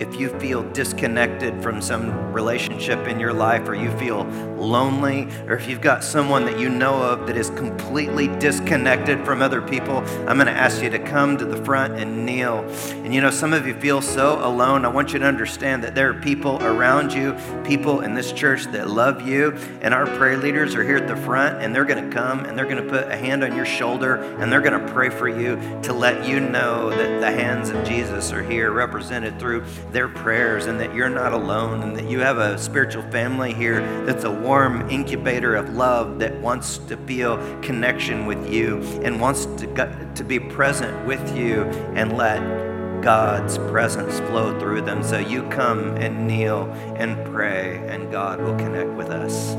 if 0.00 0.18
you 0.18 0.30
feel 0.40 0.62
disconnected 0.72 1.62
from 1.62 1.80
some 1.80 2.32
relationship 2.32 3.06
in 3.06 3.20
your 3.20 3.32
life, 3.32 3.68
or 3.68 3.74
you 3.74 3.96
feel 3.98 4.24
lonely, 4.56 5.28
or 5.46 5.54
if 5.54 5.68
you've 5.68 5.80
got 5.80 6.02
someone 6.02 6.44
that 6.46 6.58
you 6.58 6.68
know 6.68 7.02
of 7.02 7.26
that 7.26 7.36
is 7.36 7.50
completely 7.50 8.26
disconnected 8.38 9.24
from 9.24 9.42
other 9.42 9.62
people, 9.62 9.98
I'm 10.26 10.36
going 10.36 10.46
to 10.46 10.52
ask 10.52 10.82
you 10.82 10.90
to 10.90 10.98
come 10.98 11.36
to 11.38 11.44
the 11.44 11.62
front 11.64 11.94
and 11.94 12.24
kneel. 12.24 12.64
And 13.04 13.14
you 13.14 13.20
know, 13.20 13.30
some 13.30 13.52
of 13.52 13.66
you 13.66 13.74
feel 13.74 14.00
so 14.00 14.44
alone. 14.44 14.84
I 14.84 14.88
want 14.88 15.12
you 15.12 15.18
to 15.18 15.26
understand 15.26 15.84
that 15.84 15.94
there 15.94 16.10
are 16.10 16.14
people 16.14 16.62
around 16.62 17.12
you, 17.12 17.36
people 17.64 18.00
in 18.00 18.14
this 18.14 18.32
church 18.32 18.64
that 18.66 18.88
love 18.88 19.26
you, 19.26 19.52
and 19.82 19.92
our 19.92 20.06
prayer 20.06 20.36
leaders 20.38 20.74
are 20.74 20.82
here 20.82 20.96
at 20.96 21.08
the 21.08 21.16
front, 21.16 21.62
and 21.62 21.74
they're 21.74 21.84
going 21.84 22.08
to 22.08 22.16
come 22.16 22.44
and 22.46 22.58
they're 22.58 22.66
going 22.66 22.82
to 22.82 22.88
put 22.88 23.08
a 23.08 23.16
hand 23.16 23.44
on 23.44 23.54
your 23.54 23.66
shoulder 23.66 24.16
and 24.40 24.50
they're 24.50 24.60
going 24.60 24.78
to 24.78 24.92
pray 24.92 25.10
for 25.10 25.28
you 25.28 25.56
to 25.82 25.92
let 25.92 26.26
you 26.26 26.40
know 26.40 26.90
that 26.90 27.20
the 27.20 27.30
hands 27.30 27.70
of 27.70 27.84
Jesus 27.84 28.32
are 28.32 28.42
here 28.42 28.72
represented 28.72 29.38
through 29.38 29.64
their 29.92 30.08
prayers 30.08 30.66
and 30.66 30.80
that 30.80 30.94
you're 30.94 31.10
not 31.10 31.32
alone 31.32 31.82
and 31.82 31.96
that 31.96 32.08
you 32.08 32.20
have 32.20 32.38
a 32.38 32.58
spiritual 32.58 33.02
family 33.10 33.52
here 33.52 33.80
that's 34.04 34.24
a 34.24 34.30
warm 34.30 34.88
incubator 34.90 35.54
of 35.54 35.70
love 35.70 36.18
that 36.18 36.34
wants 36.40 36.78
to 36.78 36.96
feel 36.98 37.36
connection 37.60 38.26
with 38.26 38.52
you 38.52 38.78
and 39.02 39.20
wants 39.20 39.46
to, 39.46 40.12
to 40.14 40.24
be 40.24 40.38
present 40.38 41.06
with 41.06 41.36
you 41.36 41.64
and 41.94 42.16
let 42.16 42.40
God's 43.02 43.56
presence 43.58 44.18
flow 44.20 44.58
through 44.60 44.82
them. 44.82 45.02
So 45.02 45.18
you 45.18 45.42
come 45.48 45.96
and 45.96 46.26
kneel 46.26 46.70
and 46.96 47.16
pray, 47.32 47.82
and 47.88 48.10
God 48.12 48.40
will 48.40 48.56
connect 48.56 48.90
with 48.90 49.08
us. 49.08 49.54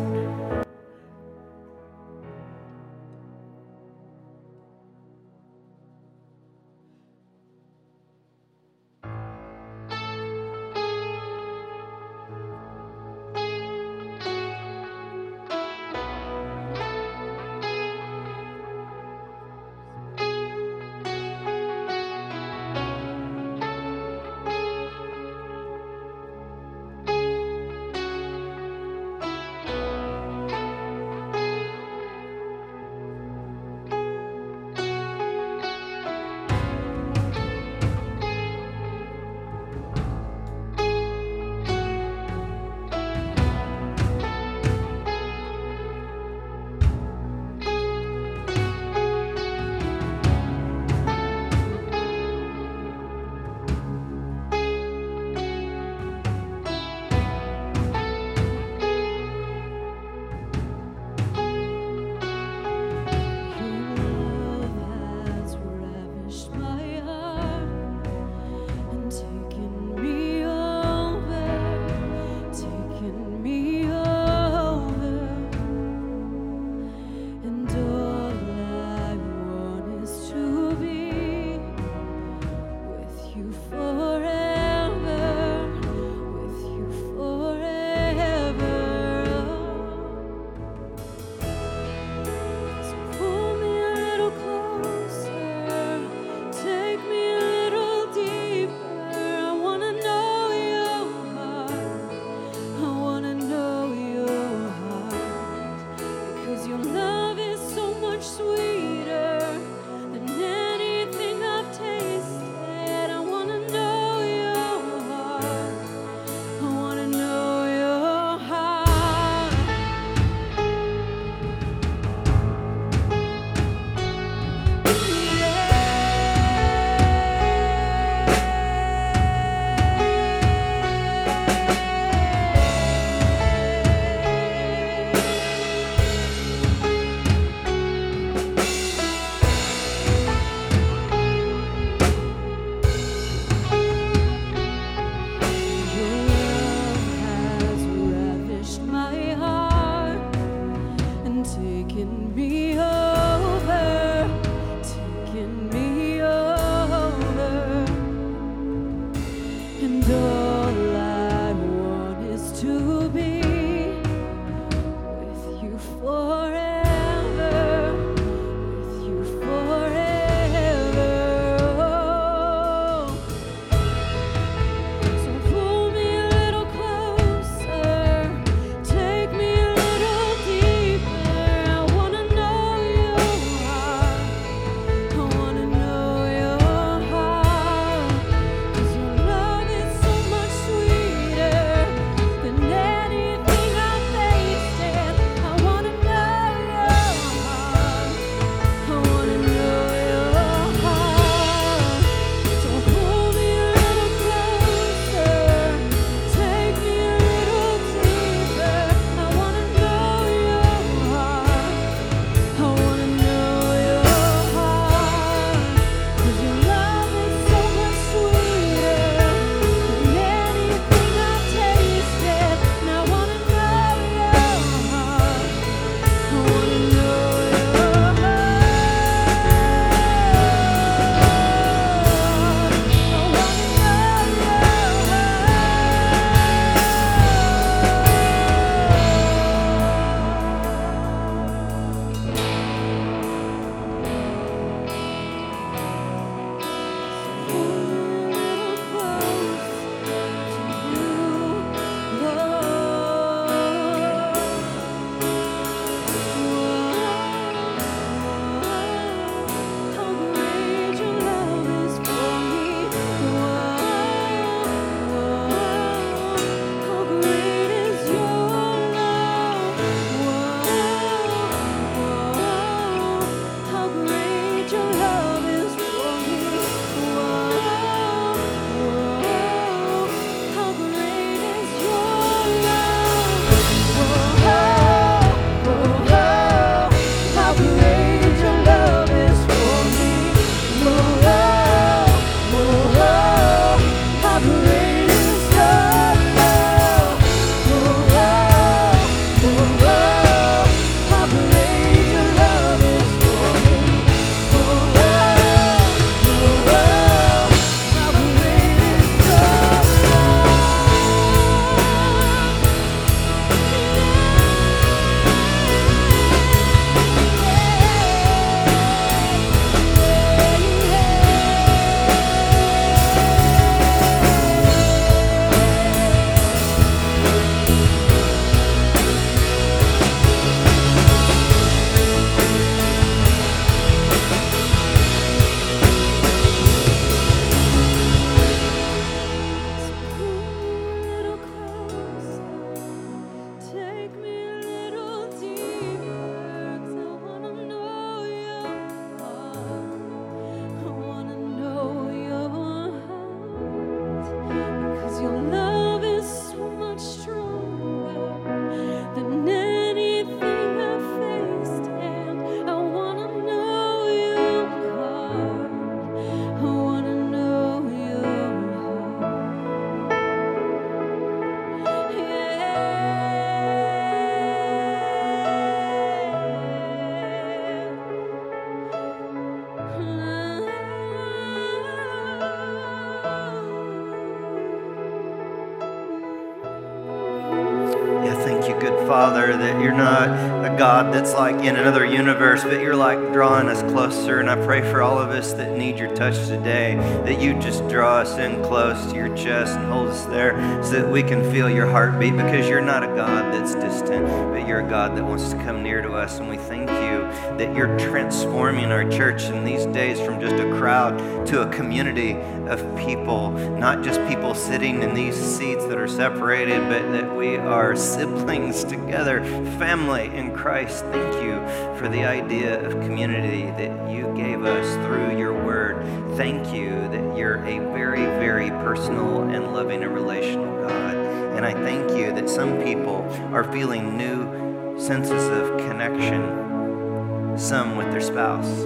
God 390.81 391.13
that's 391.13 391.35
like 391.35 391.57
in 391.57 391.75
another 391.75 392.03
universe, 392.03 392.63
but 392.63 392.81
you're 392.81 392.95
like 392.95 393.19
drawing 393.33 393.69
us 393.69 393.83
closer. 393.93 394.39
And 394.39 394.49
I 394.49 394.55
pray 394.65 394.81
for 394.81 395.03
all 395.03 395.19
of 395.19 395.29
us 395.29 395.53
that 395.53 395.77
need 395.77 395.99
your 395.99 396.11
touch 396.15 396.47
today, 396.47 396.95
that 397.23 397.39
you 397.39 397.53
just 397.59 397.87
draw 397.87 398.17
us 398.17 398.39
in 398.39 398.63
close 398.63 399.11
to 399.11 399.15
your 399.15 399.37
chest 399.37 399.77
and 399.77 399.85
hold 399.91 400.07
us 400.07 400.25
there 400.25 400.83
so 400.83 400.93
that 400.93 401.07
we 401.07 401.21
can 401.21 401.43
feel 401.51 401.69
your 401.69 401.85
heartbeat 401.85 402.35
because 402.35 402.67
you're 402.67 402.81
not 402.81 403.03
a 403.03 403.07
God 403.09 403.53
that's 403.53 403.75
distant, 403.75 404.25
but 404.25 404.67
you're 404.67 404.79
a 404.79 404.89
God 404.89 405.15
that 405.15 405.23
wants 405.23 405.51
to 405.51 405.57
come 405.57 405.83
near 405.83 406.01
to 406.01 406.13
us. 406.13 406.39
And 406.39 406.49
we 406.49 406.57
thank 406.57 406.89
you 406.89 407.29
that 407.59 407.75
you're 407.75 407.95
transforming 407.99 408.85
our 408.85 409.07
church 409.07 409.43
in 409.43 409.63
these 409.63 409.85
days 409.85 410.19
from 410.19 410.39
just 410.41 410.55
a 410.55 410.67
crowd 410.79 411.45
to 411.45 411.61
a 411.61 411.71
community 411.71 412.31
of 412.67 412.79
people, 412.97 413.51
not 413.51 414.03
just 414.03 414.19
people 414.27 414.55
sitting 414.55 415.03
in 415.03 415.13
these 415.13 415.35
seats 415.35 415.85
that 415.85 415.99
are 415.99 416.07
separated, 416.07 416.79
but 416.89 417.11
that 417.11 417.35
we 417.35 417.57
are 417.57 417.95
siblings 417.95 418.83
together, 418.83 419.43
family 419.77 420.25
in 420.35 420.51
Christ. 420.55 420.70
Christ, 420.71 421.03
thank 421.07 421.43
you 421.43 421.55
for 421.99 422.07
the 422.07 422.23
idea 422.23 422.81
of 422.85 422.93
community 423.03 423.63
that 423.71 424.09
you 424.09 424.33
gave 424.37 424.63
us 424.63 424.95
through 425.05 425.37
your 425.37 425.51
word. 425.51 425.97
Thank 426.37 426.73
you 426.73 426.91
that 427.09 427.37
you're 427.37 427.57
a 427.65 427.79
very, 427.91 428.23
very 428.39 428.69
personal 428.69 429.41
and 429.49 429.73
loving 429.73 430.01
and 430.01 430.13
relational 430.13 430.87
God. 430.87 431.15
And 431.57 431.65
I 431.65 431.73
thank 431.73 432.11
you 432.11 432.31
that 432.31 432.49
some 432.49 432.81
people 432.83 433.17
are 433.53 433.65
feeling 433.65 434.15
new 434.15 434.97
senses 434.97 435.43
of 435.49 435.77
connection, 435.89 437.57
some 437.59 437.97
with 437.97 438.09
their 438.09 438.21
spouse 438.21 438.85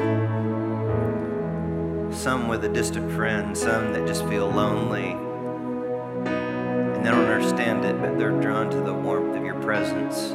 some 2.19 2.47
with 2.47 2.65
a 2.65 2.69
distant 2.69 3.11
friend, 3.11 3.55
some 3.55 3.93
that 3.93 4.07
just 4.07 4.25
feel 4.25 4.49
lonely 4.49 5.11
and 5.11 7.05
they 7.05 7.11
don't 7.11 7.29
understand 7.29 7.85
it, 7.85 8.01
but 8.01 8.17
they're 8.17 8.41
drawn 8.41 8.71
to 8.71 8.81
the 8.81 8.93
warmth 8.93 9.35
of 9.35 9.45
your 9.45 9.61
presence 9.61 10.33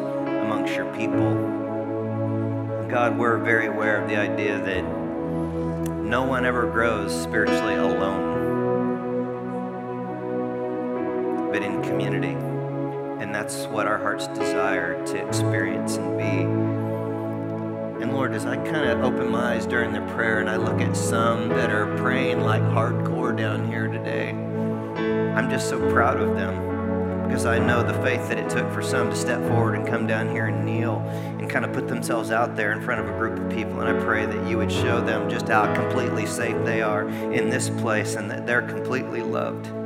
amongst 0.51 0.75
your 0.75 0.93
people. 0.97 1.33
God, 2.91 3.17
we're 3.17 3.39
very 3.39 3.67
aware 3.69 4.03
of 4.03 4.09
the 4.09 4.17
idea 4.17 4.59
that 4.59 4.83
no 6.03 6.25
one 6.25 6.45
ever 6.45 6.69
grows 6.69 7.15
spiritually 7.23 7.77
alone, 7.77 8.33
but 11.53 11.63
in 11.63 11.81
community. 11.83 12.35
And 13.23 13.33
that's 13.33 13.67
what 13.67 13.87
our 13.87 13.99
hearts 13.99 14.27
desire 14.27 15.07
to 15.07 15.25
experience 15.25 15.99
and 15.99 16.19
be. 16.19 16.43
And 18.03 18.13
Lord, 18.13 18.35
as 18.35 18.45
I 18.45 18.57
kind 18.57 18.91
of 18.91 19.05
open 19.05 19.31
my 19.31 19.55
eyes 19.55 19.67
during 19.67 19.93
the 19.93 20.01
prayer 20.15 20.41
and 20.41 20.51
I 20.51 20.57
look 20.57 20.81
at 20.81 20.97
some 20.97 21.49
that 21.51 21.71
are 21.71 21.97
praying 21.97 22.41
like 22.41 22.63
hardcore 22.63 23.37
down 23.37 23.69
here 23.69 23.87
today, 23.87 24.31
I'm 24.31 25.49
just 25.49 25.69
so 25.69 25.79
proud 25.93 26.21
of 26.21 26.35
them 26.35 26.70
because 27.31 27.47
I 27.47 27.61
know 27.61 27.85
the 27.85 27.95
faith 28.03 28.29
that 28.29 28.39
it 28.39 28.51
took 28.51 28.73
for 28.73 28.83
some 28.83 29.09
to 29.09 29.15
step 29.15 29.41
forward 29.47 29.77
and 29.77 29.87
come 29.87 30.05
down 30.05 30.31
here 30.31 30.47
and 30.47 30.67
kneel 30.67 30.99
and 31.39 31.49
kind 31.49 31.65
of 31.65 31.73
put 31.73 31.87
themselves 31.87 32.33
out 32.33 32.57
there 32.57 32.73
in 32.73 32.83
front 32.83 33.01
of 33.01 33.09
a 33.09 33.17
group 33.17 33.39
of 33.39 33.49
people. 33.49 33.81
And 33.81 33.89
I 33.89 34.05
pray 34.05 34.27
that 34.27 34.49
you 34.49 34.59
would 34.59 34.73
show 34.73 35.01
them 35.01 35.31
just 35.31 35.47
how 35.47 35.73
completely 35.73 36.27
safe 36.27 36.57
they 36.65 36.83
are 36.83 37.09
in 37.09 37.49
this 37.49 37.71
place 37.71 38.17
and 38.17 38.29
that 38.33 38.49
they're 38.49 38.67
completely 38.67 39.23
loved. 39.23 39.80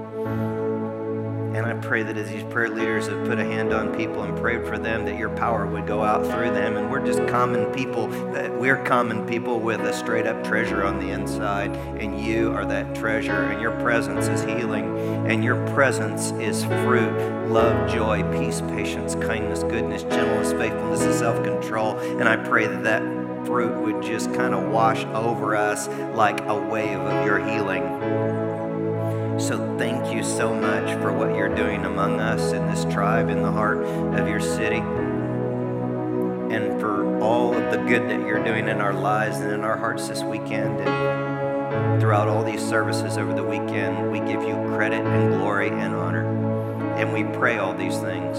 And 1.54 1.66
I 1.66 1.74
pray 1.74 2.02
that 2.02 2.16
as 2.16 2.28
these 2.28 2.42
prayer 2.42 2.68
leaders 2.68 3.06
have 3.06 3.24
put 3.26 3.38
a 3.38 3.44
hand 3.44 3.72
on 3.72 3.94
people 3.94 4.24
and 4.24 4.36
prayed 4.36 4.66
for 4.66 4.76
them, 4.76 5.04
that 5.04 5.16
your 5.16 5.30
power 5.30 5.66
would 5.66 5.86
go 5.86 6.02
out 6.02 6.26
through 6.26 6.50
them. 6.50 6.76
And 6.76 6.90
we're 6.90 7.06
just 7.06 7.24
common 7.28 7.72
people, 7.72 8.08
that 8.32 8.52
we're 8.58 8.82
common 8.82 9.24
people 9.24 9.60
with 9.60 9.80
a 9.82 9.92
straight 9.92 10.26
up 10.26 10.42
treasure 10.42 10.84
on 10.84 10.98
the 10.98 11.10
inside. 11.10 11.76
And 12.00 12.20
you 12.20 12.52
are 12.52 12.64
that 12.66 12.96
treasure, 12.96 13.44
and 13.44 13.62
your 13.62 13.70
presence 13.82 14.26
is 14.26 14.42
healing, 14.42 14.98
and 15.28 15.44
your 15.44 15.64
presence 15.68 16.32
is 16.32 16.64
fruit, 16.64 17.48
love, 17.48 17.88
joy, 17.88 18.24
peace, 18.36 18.60
patience, 18.62 19.14
kindness, 19.14 19.62
goodness, 19.62 20.02
gentleness, 20.02 20.52
faithfulness, 20.54 21.02
and 21.02 21.14
self 21.14 21.44
control. 21.44 21.96
And 22.18 22.28
I 22.28 22.36
pray 22.36 22.66
that 22.66 22.82
that 22.82 23.02
fruit 23.46 23.80
would 23.80 24.02
just 24.02 24.34
kind 24.34 24.54
of 24.54 24.72
wash 24.72 25.04
over 25.06 25.54
us 25.54 25.86
like 26.16 26.40
a 26.46 26.54
wave 26.68 26.98
of 26.98 27.24
your 27.24 27.38
healing. 27.38 28.43
So 29.38 29.76
thank 29.78 30.14
you 30.14 30.22
so 30.22 30.54
much 30.54 30.96
for 31.00 31.12
what 31.12 31.34
you're 31.34 31.54
doing 31.54 31.84
among 31.84 32.20
us 32.20 32.52
in 32.52 32.66
this 32.66 32.84
tribe, 32.92 33.28
in 33.28 33.42
the 33.42 33.50
heart 33.50 33.78
of 33.78 34.28
your 34.28 34.38
city, 34.38 34.78
and 36.54 36.80
for 36.80 37.20
all 37.20 37.52
of 37.52 37.72
the 37.72 37.78
good 37.78 38.08
that 38.08 38.20
you're 38.26 38.42
doing 38.44 38.68
in 38.68 38.80
our 38.80 38.94
lives 38.94 39.38
and 39.38 39.52
in 39.52 39.62
our 39.62 39.76
hearts 39.76 40.06
this 40.06 40.22
weekend. 40.22 40.78
And 40.80 42.00
throughout 42.00 42.28
all 42.28 42.44
these 42.44 42.62
services 42.62 43.18
over 43.18 43.34
the 43.34 43.42
weekend, 43.42 44.12
we 44.12 44.20
give 44.20 44.42
you 44.42 44.54
credit 44.76 45.04
and 45.04 45.34
glory 45.34 45.68
and 45.68 45.94
honor. 45.94 46.24
And 46.96 47.12
we 47.12 47.24
pray 47.36 47.58
all 47.58 47.74
these 47.74 47.98
things 47.98 48.38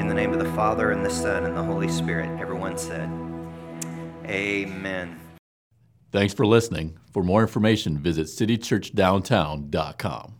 in 0.00 0.08
the 0.08 0.14
name 0.14 0.32
of 0.32 0.40
the 0.40 0.52
Father 0.52 0.90
and 0.90 1.06
the 1.06 1.10
Son 1.10 1.44
and 1.44 1.56
the 1.56 1.62
Holy 1.62 1.88
Spirit. 1.88 2.28
Everyone 2.40 2.76
said, 2.76 3.08
Amen. 4.24 5.20
Thanks 6.10 6.34
for 6.34 6.44
listening. 6.44 6.98
For 7.18 7.24
more 7.24 7.42
information, 7.42 7.98
visit 7.98 8.28
citychurchdowntown.com. 8.28 10.34